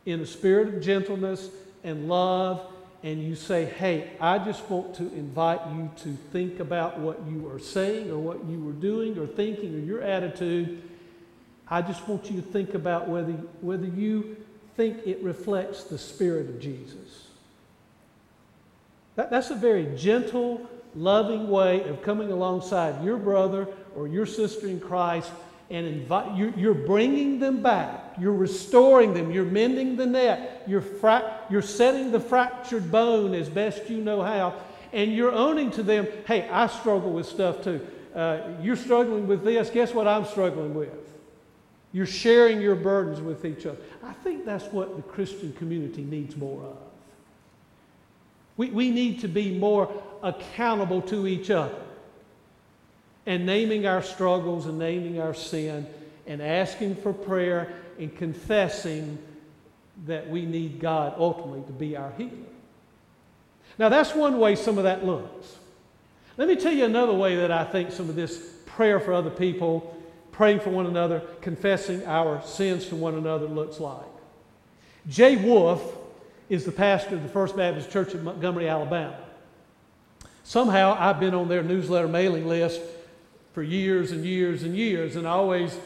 in 0.06 0.20
a 0.20 0.26
spirit 0.26 0.68
of 0.68 0.82
gentleness 0.82 1.48
and 1.82 2.10
love 2.10 2.62
and 3.04 3.24
you 3.24 3.36
say, 3.36 3.64
hey, 3.64 4.12
I 4.20 4.38
just 4.38 4.70
want 4.70 4.96
to 4.96 5.04
invite 5.14 5.62
you 5.74 5.90
to 6.00 6.10
think 6.34 6.60
about 6.60 7.00
what 7.00 7.26
you 7.26 7.50
are 7.50 7.58
saying 7.58 8.12
or 8.12 8.18
what 8.18 8.44
you 8.44 8.60
were 8.62 8.74
doing 8.74 9.18
or 9.18 9.28
thinking 9.28 9.74
or 9.74 9.80
your 9.80 10.02
attitude. 10.02 10.90
I 11.72 11.82
just 11.82 12.06
want 12.06 12.30
you 12.30 12.36
to 12.42 12.46
think 12.46 12.74
about 12.74 13.08
whether, 13.08 13.32
whether 13.62 13.88
you 13.88 14.36
think 14.76 15.08
it 15.08 15.24
reflects 15.24 15.86
the 15.86 15.98
Spirit 15.98 16.50
of 16.50 16.60
Jesus. 16.60 17.28
That, 19.16 19.32
that's 19.32 19.52
a 19.52 19.56
very 19.56 19.86
gentle, 19.96 20.70
loving 20.96 21.50
way 21.50 21.88
of 21.88 22.02
coming 22.02 22.30
alongside 22.30 23.02
your 23.06 23.16
brother 23.16 23.70
or 23.96 24.10
your 24.10 24.26
sister 24.26 24.68
in 24.68 24.82
Christ 24.82 25.32
and 25.70 25.88
invite, 25.88 26.36
you're, 26.36 26.50
you're 26.58 26.74
bringing 26.74 27.40
them 27.40 27.64
back. 27.64 28.16
You're 28.20 28.34
restoring 28.34 29.14
them. 29.14 29.32
You're 29.32 29.46
mending 29.46 29.96
the 29.96 30.06
net. 30.06 30.64
You're, 30.68 30.82
fra- 30.82 31.40
you're 31.50 31.62
setting 31.62 32.12
the 32.12 32.20
fractured 32.20 32.92
bone 32.92 33.34
as 33.34 33.48
best 33.48 33.90
you 33.90 34.02
know 34.02 34.22
how. 34.22 34.56
And 34.92 35.14
you're 35.14 35.32
owning 35.32 35.72
to 35.72 35.84
them, 35.84 36.06
hey, 36.28 36.50
I 36.50 36.68
struggle 36.68 37.14
with 37.14 37.28
stuff 37.28 37.64
too. 37.64 37.88
Uh, 38.14 38.42
you're 38.62 38.76
struggling 38.76 39.26
with 39.26 39.46
this. 39.46 39.70
Guess 39.70 39.94
what 39.94 40.06
I'm 40.06 40.26
struggling 40.26 40.74
with? 40.74 40.90
You're 41.94 42.06
sharing 42.06 42.62
your 42.62 42.76
burdens 42.76 43.20
with 43.20 43.46
each 43.46 43.66
other. 43.66 43.78
I 44.04 44.14
think 44.14 44.46
that's 44.46 44.66
what 44.66 44.96
the 44.96 45.02
Christian 45.02 45.54
community 45.54 46.04
needs 46.04 46.38
more 46.38 46.64
of. 46.64 46.78
We, 48.58 48.70
we 48.70 48.92
need 48.92 49.22
to 49.22 49.28
be 49.28 49.58
more 49.58 49.92
accountable 50.24 51.02
to 51.04 51.28
each 51.28 51.50
other 51.50 51.82
and 53.26 53.46
naming 53.46 53.86
our 53.86 54.02
struggles 54.02 54.66
and 54.66 54.80
naming 54.80 55.20
our 55.20 55.34
sin 55.34 55.88
and 56.28 56.42
asking 56.42 56.96
for 56.96 57.14
prayer 57.14 57.74
and 58.00 58.16
confessing 58.16 59.18
that 60.06 60.30
we 60.30 60.46
need 60.46 60.80
God 60.80 61.14
ultimately 61.18 61.64
to 61.64 61.74
be 61.74 61.96
our 61.98 62.12
healer. 62.18 62.32
Now, 63.78 63.90
that's 63.90 64.16
one 64.16 64.40
way 64.40 64.56
some 64.56 64.78
of 64.78 64.84
that 64.86 65.06
looks. 65.06 65.58
Let 66.38 66.48
me 66.48 66.56
tell 66.56 66.74
you 66.74 66.86
another 66.86 67.14
way 67.14 67.36
that 67.38 67.52
I 67.52 67.64
think 67.64 67.92
some 67.92 68.10
of 68.10 68.16
this 68.16 68.56
prayer 68.66 69.00
for 69.00 69.14
other 69.14 69.30
people, 69.30 69.96
praying 70.42 70.60
for 70.60 70.72
one 70.72 70.88
another, 70.88 71.20
confessing 71.40 72.04
our 72.08 72.42
sins 72.42 72.88
to 72.88 72.96
one 72.96 73.14
another 73.14 73.46
looks 73.46 73.80
like. 73.80 74.02
Jay 75.08 75.36
Wolf 75.36 75.96
is 76.50 76.66
the 76.66 76.72
pastor 76.72 77.14
of 77.14 77.22
the 77.22 77.30
First 77.30 77.56
Baptist 77.56 77.92
Church 77.92 78.16
in 78.16 78.24
Montgomery, 78.24 78.68
Alabama. 78.68 79.20
Somehow 80.44 80.98
I've 80.98 81.20
been 81.20 81.36
on 81.36 81.48
their 81.48 81.62
newsletter 81.62 82.08
mailing 82.08 82.48
list 82.48 82.82
for 83.54 83.62
years 83.62 84.12
and 84.12 84.26
years 84.26 84.64
and 84.64 84.76
years, 84.76 85.16
and 85.16 85.28
I 85.28 85.34
always 85.34 85.78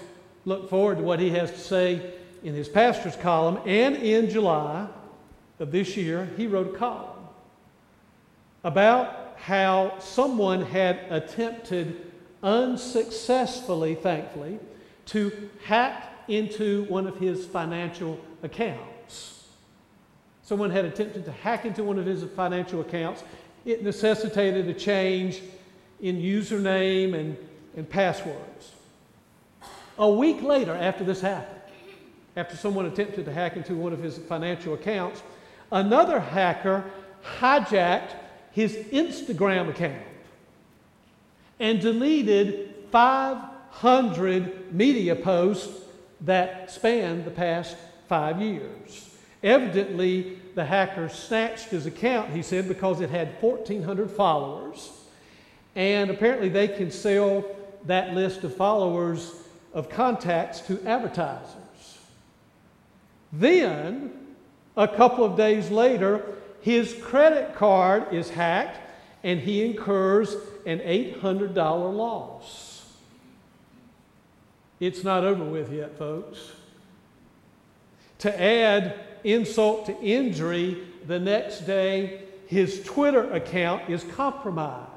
look 0.46 0.70
forward 0.70 1.00
to 1.00 1.04
what 1.04 1.20
he 1.20 1.32
has 1.32 1.52
to 1.52 1.60
say 1.60 2.13
in 2.41 2.54
his 2.54 2.70
pastor's 2.70 3.18
column. 3.18 3.60
And 3.65 3.98
in 3.98 4.30
July 4.30 4.88
of 5.60 5.70
this 5.74 5.98
year, 5.98 6.30
he 6.38 6.48
wrote 6.48 6.74
a 6.74 6.78
column 6.78 7.28
about 8.63 9.36
how 9.36 10.00
someone 10.00 10.62
had 10.62 11.02
attempted 11.10 12.13
unsuccessfully, 12.45 13.95
thankfully, 13.95 14.60
to 15.08 15.49
hack 15.65 16.13
into 16.29 16.86
one 16.86 17.08
of 17.08 17.17
his 17.17 17.45
financial 17.45 18.17
accounts. 18.41 19.47
Someone 20.43 20.69
had 20.69 20.86
attempted 20.86 21.25
to 21.25 21.31
hack 21.31 21.65
into 21.65 21.84
one 21.84 21.99
of 21.99 22.05
his 22.05 22.23
financial 22.23 22.79
accounts. 22.79 23.23
It 23.65 23.84
necessitated 23.84 24.69
a 24.69 24.73
change 24.73 25.41
in 25.99 26.21
username 26.21 27.13
and 27.13 27.36
and 27.75 27.89
passwords. 27.89 28.71
A 29.97 30.10
week 30.10 30.41
later, 30.41 30.73
after 30.73 31.03
this 31.03 31.21
happened, 31.21 31.62
after 32.36 32.55
someone 32.55 32.86
attempted 32.86 33.25
to 33.25 33.34
hack 33.34 33.55
into 33.55 33.75
one 33.75 33.93
of 33.93 34.01
his 34.01 34.17
financial 34.17 34.73
accounts, 34.73 35.21
another 35.71 36.19
hacker 36.19 36.84
hijacked 37.39 38.13
his 38.51 38.75
Instagram 38.91 39.69
account 39.69 40.01
and 41.60 41.80
deleted 41.80 42.74
500 42.91 44.74
media 44.74 45.15
posts 45.15 45.84
that 46.22 46.72
spanned 46.72 47.26
the 47.26 47.32
past 47.32 47.76
five 48.08 48.41
years. 48.41 49.10
Evidently, 49.44 50.39
the 50.56 50.65
hacker 50.65 51.10
snatched 51.10 51.70
his 51.70 51.86
account, 51.86 52.32
he 52.32 52.41
said, 52.41 52.68
because 52.68 53.02
it 53.02 53.10
had 53.10 53.41
1,400 53.41 54.10
followers. 54.10 54.91
And 55.76 56.10
apparently, 56.10 56.50
they 56.50 56.68
can 56.68 56.89
sell 56.89 57.46
that 57.86 58.13
list 58.13 58.44
of 58.44 58.56
followers 58.56 59.34
of 59.74 59.89
contacts 59.89 60.62
to 60.62 60.82
advertisers. 60.88 62.00
Then, 63.32 64.13
a 64.78 64.88
couple 64.88 65.24
of 65.26 65.36
days 65.36 65.70
later, 65.70 66.24
his 66.62 66.94
credit 67.02 67.56
card 67.56 68.13
is 68.13 68.30
hacked 68.30 68.80
and 69.24 69.39
he 69.39 69.63
incurs 69.63 70.36
an 70.65 70.80
$800 70.80 71.56
loss. 71.95 72.86
It's 74.80 75.04
not 75.04 75.23
over 75.23 75.43
with 75.43 75.71
yet, 75.71 75.97
folks. 75.97 76.51
To 78.19 78.41
add 78.41 78.99
insult 79.23 79.86
to 79.88 79.99
injury, 80.01 80.84
the 81.06 81.19
next 81.19 81.62
day 81.62 82.23
his 82.47 82.84
Twitter 82.84 83.32
account 83.32 83.89
is 83.89 84.04
compromised. 84.04 84.89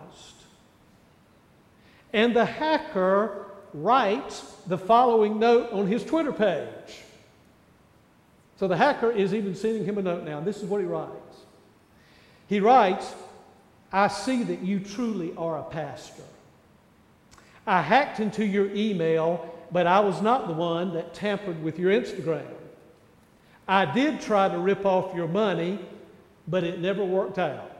And 2.13 2.35
the 2.35 2.45
hacker 2.45 3.47
writes 3.75 4.41
the 4.67 4.79
following 4.79 5.39
note 5.39 5.73
on 5.73 5.87
his 5.87 6.05
Twitter 6.05 6.33
page. 6.33 7.03
So 8.59 8.67
the 8.67 8.77
hacker 8.77 9.11
is 9.11 9.35
even 9.35 9.55
sending 9.55 9.85
him 9.85 9.99
a 9.99 10.03
note 10.03 10.25
now. 10.25 10.41
This 10.41 10.63
is 10.63 10.65
what 10.65 10.81
he 10.81 10.87
writes. 10.87 11.13
He 12.49 12.61
writes, 12.61 13.15
I 13.93 14.09
see 14.09 14.43
that 14.45 14.63
you 14.63 14.81
truly 14.81 15.35
are 15.37 15.59
a 15.59 15.65
pastor. 15.65 16.23
I 17.67 17.83
hacked 17.83 18.21
into 18.21 18.45
your 18.45 18.71
email, 18.75 19.55
but 19.71 19.87
I 19.87 20.01
was 20.01 20.23
not 20.23 20.47
the 20.47 20.55
one 20.55 20.95
that 20.95 21.15
tampered 21.15 21.63
with 21.63 21.79
your 21.79 21.93
Instagram. 21.93 22.47
I 23.67 23.85
did 23.85 24.21
try 24.21 24.49
to 24.49 24.59
rip 24.59 24.87
off 24.87 25.15
your 25.15 25.29
money, 25.29 25.79
but 26.47 26.65
it 26.65 26.81
never 26.81 27.05
worked 27.05 27.39
out. 27.39 27.71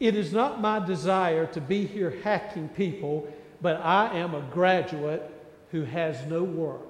It 0.00 0.16
is 0.16 0.32
not 0.32 0.60
my 0.60 0.84
desire 0.84 1.46
to 1.46 1.60
be 1.60 1.86
here 1.86 2.18
hacking 2.24 2.68
people, 2.70 3.32
but 3.60 3.76
I 3.76 4.18
am 4.18 4.34
a 4.34 4.40
graduate 4.40 5.22
who 5.70 5.84
has 5.84 6.24
no 6.26 6.42
work. 6.42 6.80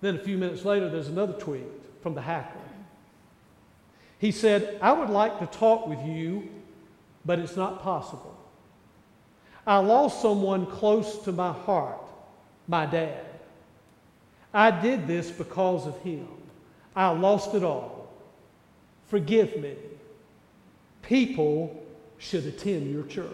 Then 0.00 0.16
a 0.16 0.18
few 0.18 0.36
minutes 0.36 0.64
later, 0.64 0.88
there's 0.88 1.08
another 1.08 1.32
tweet 1.34 1.66
from 2.02 2.14
the 2.14 2.20
hacker. 2.20 2.58
He 4.22 4.30
said, 4.30 4.78
I 4.80 4.92
would 4.92 5.10
like 5.10 5.40
to 5.40 5.46
talk 5.46 5.88
with 5.88 6.00
you, 6.06 6.48
but 7.24 7.40
it's 7.40 7.56
not 7.56 7.82
possible. 7.82 8.38
I 9.66 9.78
lost 9.78 10.22
someone 10.22 10.64
close 10.64 11.18
to 11.24 11.32
my 11.32 11.52
heart, 11.52 12.00
my 12.68 12.86
dad. 12.86 13.26
I 14.54 14.70
did 14.80 15.08
this 15.08 15.28
because 15.28 15.88
of 15.88 16.00
him. 16.02 16.28
I 16.94 17.08
lost 17.08 17.52
it 17.56 17.64
all. 17.64 18.12
Forgive 19.08 19.56
me. 19.56 19.74
People 21.02 21.84
should 22.18 22.46
attend 22.46 22.92
your 22.92 23.02
church. 23.06 23.26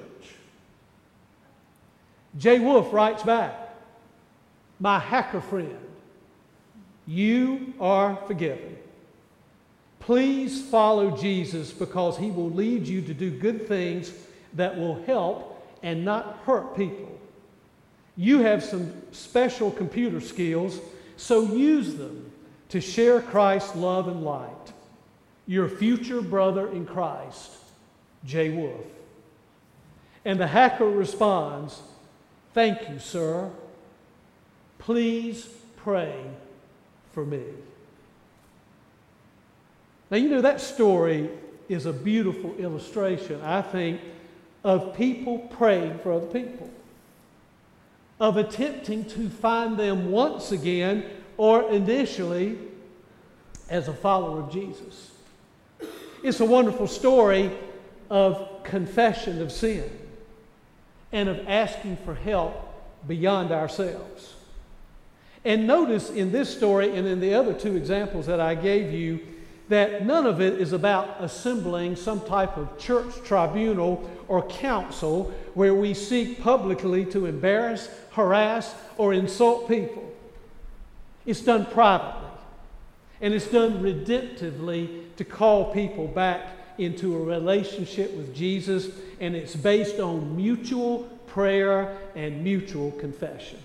Jay 2.38 2.60
Wolf 2.60 2.94
writes 2.94 3.22
back, 3.22 3.76
My 4.80 4.98
hacker 4.98 5.42
friend, 5.42 5.78
you 7.06 7.74
are 7.78 8.16
forgiven. 8.26 8.77
Please 10.08 10.62
follow 10.62 11.14
Jesus 11.14 11.70
because 11.70 12.16
he 12.16 12.30
will 12.30 12.48
lead 12.48 12.86
you 12.86 13.02
to 13.02 13.12
do 13.12 13.30
good 13.30 13.68
things 13.68 14.10
that 14.54 14.74
will 14.74 15.04
help 15.04 15.62
and 15.82 16.02
not 16.02 16.38
hurt 16.46 16.74
people. 16.74 17.20
You 18.16 18.38
have 18.38 18.64
some 18.64 18.90
special 19.12 19.70
computer 19.70 20.22
skills, 20.22 20.80
so 21.18 21.42
use 21.42 21.96
them 21.96 22.32
to 22.70 22.80
share 22.80 23.20
Christ's 23.20 23.76
love 23.76 24.08
and 24.08 24.24
light. 24.24 24.72
Your 25.46 25.68
future 25.68 26.22
brother 26.22 26.72
in 26.72 26.86
Christ, 26.86 27.50
Jay 28.24 28.48
Wolf. 28.48 28.86
And 30.24 30.40
the 30.40 30.46
hacker 30.46 30.88
responds, 30.88 31.82
Thank 32.54 32.88
you, 32.88 32.98
sir. 32.98 33.50
Please 34.78 35.50
pray 35.76 36.24
for 37.12 37.26
me. 37.26 37.42
Now, 40.10 40.16
you 40.16 40.30
know, 40.30 40.40
that 40.40 40.60
story 40.60 41.30
is 41.68 41.86
a 41.86 41.92
beautiful 41.92 42.54
illustration, 42.56 43.40
I 43.42 43.62
think, 43.62 44.00
of 44.64 44.96
people 44.96 45.38
praying 45.38 45.98
for 45.98 46.12
other 46.12 46.26
people, 46.26 46.70
of 48.18 48.36
attempting 48.36 49.04
to 49.06 49.28
find 49.28 49.76
them 49.76 50.10
once 50.10 50.50
again 50.50 51.04
or 51.36 51.70
initially 51.70 52.58
as 53.68 53.88
a 53.88 53.92
follower 53.92 54.40
of 54.40 54.52
Jesus. 54.52 55.12
It's 56.22 56.40
a 56.40 56.44
wonderful 56.44 56.86
story 56.86 57.50
of 58.10 58.62
confession 58.64 59.40
of 59.42 59.52
sin 59.52 59.88
and 61.12 61.28
of 61.28 61.46
asking 61.48 61.98
for 61.98 62.14
help 62.14 62.64
beyond 63.06 63.52
ourselves. 63.52 64.34
And 65.44 65.66
notice 65.66 66.10
in 66.10 66.32
this 66.32 66.54
story 66.54 66.96
and 66.96 67.06
in 67.06 67.20
the 67.20 67.34
other 67.34 67.54
two 67.54 67.76
examples 67.76 68.26
that 68.26 68.40
I 68.40 68.54
gave 68.54 68.92
you 68.92 69.20
that 69.68 70.06
none 70.06 70.26
of 70.26 70.40
it 70.40 70.60
is 70.60 70.72
about 70.72 71.16
assembling 71.20 71.94
some 71.96 72.20
type 72.22 72.56
of 72.56 72.78
church 72.78 73.14
tribunal 73.24 74.08
or 74.28 74.46
council 74.46 75.32
where 75.54 75.74
we 75.74 75.92
seek 75.94 76.40
publicly 76.40 77.04
to 77.06 77.26
embarrass, 77.26 77.88
harass, 78.12 78.74
or 78.96 79.12
insult 79.12 79.68
people. 79.68 80.10
It's 81.26 81.42
done 81.42 81.66
privately. 81.66 82.28
And 83.20 83.34
it's 83.34 83.48
done 83.48 83.82
redemptively 83.82 85.14
to 85.16 85.24
call 85.24 85.72
people 85.72 86.06
back 86.06 86.48
into 86.78 87.16
a 87.16 87.20
relationship 87.20 88.16
with 88.16 88.34
Jesus, 88.34 88.88
and 89.20 89.34
it's 89.34 89.56
based 89.56 89.98
on 89.98 90.36
mutual 90.36 91.00
prayer 91.26 91.98
and 92.14 92.42
mutual 92.42 92.92
confession. 92.92 93.58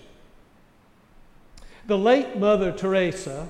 The 1.86 1.96
late 1.96 2.36
Mother 2.36 2.72
Teresa, 2.72 3.48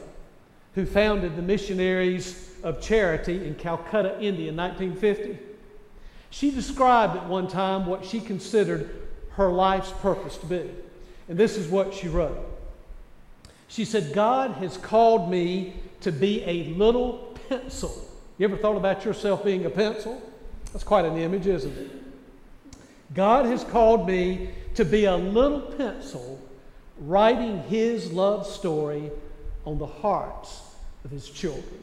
who 0.74 0.84
founded 0.84 1.36
the 1.36 1.42
Missionaries 1.42 2.52
of 2.62 2.80
Charity 2.80 3.46
in 3.46 3.54
Calcutta, 3.54 4.20
India 4.20 4.48
in 4.48 4.56
1950, 4.56 5.38
she 6.30 6.50
described 6.50 7.16
at 7.16 7.28
one 7.28 7.46
time 7.46 7.86
what 7.86 8.04
she 8.04 8.20
considered 8.20 8.90
her 9.32 9.50
life's 9.50 9.92
purpose 10.00 10.36
to 10.38 10.46
be. 10.46 10.68
And 11.28 11.38
this 11.38 11.56
is 11.56 11.68
what 11.68 11.94
she 11.94 12.08
wrote. 12.08 12.38
She 13.68 13.84
said, 13.84 14.12
God 14.12 14.52
has 14.52 14.76
called 14.76 15.30
me 15.30 15.74
to 16.00 16.10
be 16.10 16.42
a 16.44 16.64
little 16.74 17.36
pencil. 17.48 18.08
You 18.38 18.44
ever 18.44 18.56
thought 18.56 18.76
about 18.76 19.04
yourself 19.04 19.44
being 19.44 19.64
a 19.64 19.70
pencil? 19.70 20.20
That's 20.72 20.84
quite 20.84 21.04
an 21.04 21.16
image, 21.16 21.46
isn't 21.46 21.76
it? 21.76 21.90
God 23.14 23.46
has 23.46 23.62
called 23.62 24.08
me 24.08 24.50
to 24.74 24.84
be 24.84 25.04
a 25.04 25.16
little 25.16 25.60
pencil 25.60 26.40
writing 26.98 27.62
his 27.64 28.12
love 28.12 28.46
story 28.46 29.10
on 29.64 29.78
the 29.78 29.86
hearts 29.86 30.62
of 31.04 31.10
his 31.10 31.28
children. 31.28 31.82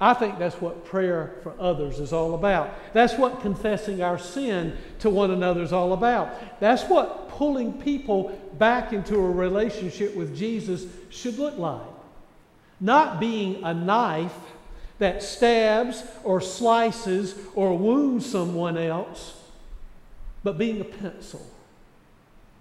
I 0.00 0.12
think 0.14 0.38
that's 0.38 0.60
what 0.60 0.84
prayer 0.84 1.36
for 1.42 1.54
others 1.58 2.00
is 2.00 2.12
all 2.12 2.34
about. 2.34 2.74
That's 2.92 3.14
what 3.14 3.40
confessing 3.40 4.02
our 4.02 4.18
sin 4.18 4.76
to 5.00 5.10
one 5.10 5.30
another 5.30 5.62
is 5.62 5.72
all 5.72 5.92
about. 5.92 6.60
That's 6.60 6.82
what 6.84 7.28
pulling 7.28 7.74
people 7.74 8.38
back 8.58 8.92
into 8.92 9.16
a 9.16 9.30
relationship 9.30 10.14
with 10.16 10.36
Jesus 10.36 10.86
should 11.10 11.38
look 11.38 11.56
like. 11.56 11.80
Not 12.80 13.20
being 13.20 13.62
a 13.62 13.72
knife 13.72 14.34
that 14.98 15.22
stabs 15.22 16.02
or 16.22 16.40
slices 16.40 17.34
or 17.54 17.78
wounds 17.78 18.26
someone 18.26 18.76
else, 18.76 19.40
but 20.42 20.58
being 20.58 20.80
a 20.80 20.84
pencil 20.84 21.40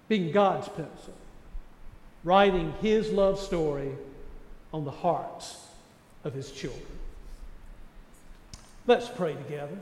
being 0.07 0.31
God's 0.31 0.67
pencil, 0.69 1.13
writing 2.23 2.73
His 2.81 3.09
love 3.09 3.39
story 3.39 3.91
on 4.73 4.85
the 4.85 4.91
hearts 4.91 5.67
of 6.23 6.33
His 6.33 6.51
children. 6.51 6.81
Let's 8.87 9.07
pray 9.07 9.33
together. 9.33 9.77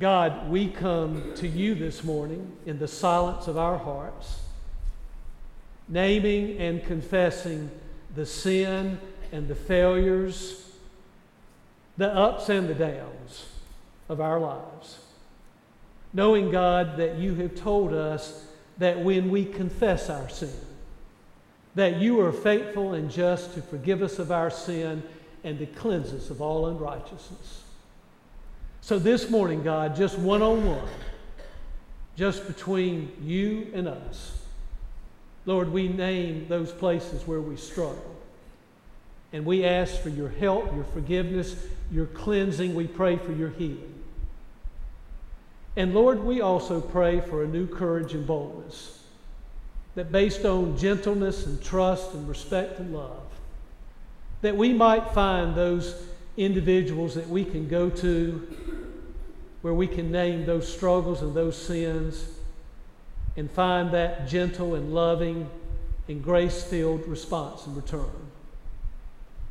God, 0.00 0.50
we 0.50 0.68
come 0.68 1.34
to 1.36 1.46
you 1.46 1.74
this 1.76 2.02
morning 2.02 2.56
in 2.66 2.78
the 2.78 2.88
silence 2.88 3.46
of 3.46 3.56
our 3.56 3.78
hearts, 3.78 4.40
naming 5.88 6.58
and 6.58 6.84
confessing 6.84 7.70
the 8.14 8.26
sin 8.26 8.98
and 9.30 9.46
the 9.46 9.54
failures 9.54 10.64
the 11.96 12.12
ups 12.12 12.48
and 12.48 12.68
the 12.68 12.74
downs 12.74 13.46
of 14.08 14.20
our 14.20 14.40
lives. 14.40 14.98
Knowing, 16.14 16.50
God, 16.50 16.96
that 16.96 17.18
you 17.18 17.34
have 17.34 17.56
told 17.56 17.92
us 17.92 18.46
that 18.78 19.00
when 19.00 19.30
we 19.30 19.44
confess 19.44 20.08
our 20.08 20.28
sin, 20.28 20.54
that 21.74 21.96
you 21.96 22.20
are 22.20 22.32
faithful 22.32 22.94
and 22.94 23.10
just 23.10 23.54
to 23.54 23.62
forgive 23.62 24.00
us 24.00 24.20
of 24.20 24.30
our 24.30 24.48
sin 24.48 25.02
and 25.42 25.58
to 25.58 25.66
cleanse 25.66 26.12
us 26.12 26.30
of 26.30 26.40
all 26.40 26.68
unrighteousness. 26.68 27.64
So 28.80 28.98
this 28.98 29.28
morning, 29.28 29.64
God, 29.64 29.96
just 29.96 30.18
one 30.18 30.40
on 30.40 30.64
one, 30.64 30.88
just 32.16 32.46
between 32.46 33.12
you 33.20 33.70
and 33.74 33.88
us, 33.88 34.40
Lord, 35.46 35.72
we 35.72 35.88
name 35.88 36.46
those 36.48 36.70
places 36.70 37.26
where 37.26 37.40
we 37.40 37.56
struggle. 37.56 38.14
And 39.32 39.44
we 39.44 39.64
ask 39.64 40.00
for 40.00 40.10
your 40.10 40.28
help, 40.28 40.72
your 40.74 40.84
forgiveness, 40.84 41.56
your 41.90 42.06
cleansing. 42.06 42.74
We 42.74 42.86
pray 42.86 43.16
for 43.16 43.32
your 43.32 43.50
healing. 43.50 43.93
And 45.76 45.94
Lord, 45.94 46.22
we 46.22 46.40
also 46.40 46.80
pray 46.80 47.20
for 47.20 47.42
a 47.42 47.48
new 47.48 47.66
courage 47.66 48.14
and 48.14 48.26
boldness 48.26 49.00
that 49.94 50.10
based 50.10 50.44
on 50.44 50.76
gentleness 50.76 51.46
and 51.46 51.62
trust 51.62 52.14
and 52.14 52.28
respect 52.28 52.78
and 52.78 52.94
love, 52.94 53.22
that 54.42 54.56
we 54.56 54.72
might 54.72 55.10
find 55.10 55.54
those 55.54 56.06
individuals 56.36 57.14
that 57.14 57.28
we 57.28 57.44
can 57.44 57.68
go 57.68 57.88
to 57.88 58.46
where 59.62 59.74
we 59.74 59.86
can 59.86 60.12
name 60.12 60.44
those 60.44 60.70
struggles 60.70 61.22
and 61.22 61.34
those 61.34 61.56
sins 61.56 62.28
and 63.36 63.50
find 63.50 63.92
that 63.92 64.28
gentle 64.28 64.74
and 64.74 64.94
loving 64.94 65.48
and 66.08 66.22
grace 66.22 66.62
filled 66.62 67.06
response 67.06 67.66
in 67.66 67.74
return. 67.74 68.10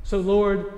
So, 0.03 0.19
Lord, 0.19 0.71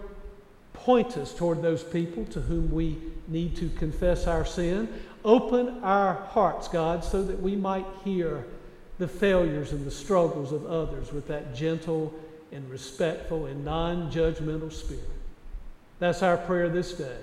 point 0.74 1.18
us 1.18 1.34
toward 1.34 1.62
those 1.62 1.84
people 1.84 2.26
to 2.26 2.42
whom 2.42 2.72
we 2.72 2.98
need 3.28 3.56
to 3.58 3.70
confess 3.70 4.28
our 4.28 4.46
sin. 4.46 4.88
Open 5.26 5.84
our 5.84 6.14
hearts, 6.14 6.68
God, 6.68 7.04
so 7.04 7.24
that 7.24 7.42
we 7.42 7.56
might 7.56 7.88
hear 8.04 8.46
the 9.00 9.08
failures 9.08 9.72
and 9.72 9.84
the 9.86 9.92
struggles 9.92 10.52
of 10.52 10.68
others 10.68 11.12
with 11.12 11.28
that 11.28 11.56
gentle 11.56 12.14
and 12.52 12.70
respectful 12.70 13.48
and 13.48 13.66
non 13.66 14.12
judgmental 14.12 14.72
spirit. 14.72 15.10
That's 15.98 16.22
our 16.22 16.38
prayer 16.38 16.70
this 16.70 16.94
day, 16.94 17.18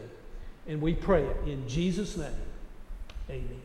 and 0.67 0.83
we 0.83 0.95
pray 0.95 1.23
it 1.23 1.37
in 1.47 1.67
Jesus' 1.69 2.17
name. 2.17 2.29
Amen. 3.31 3.62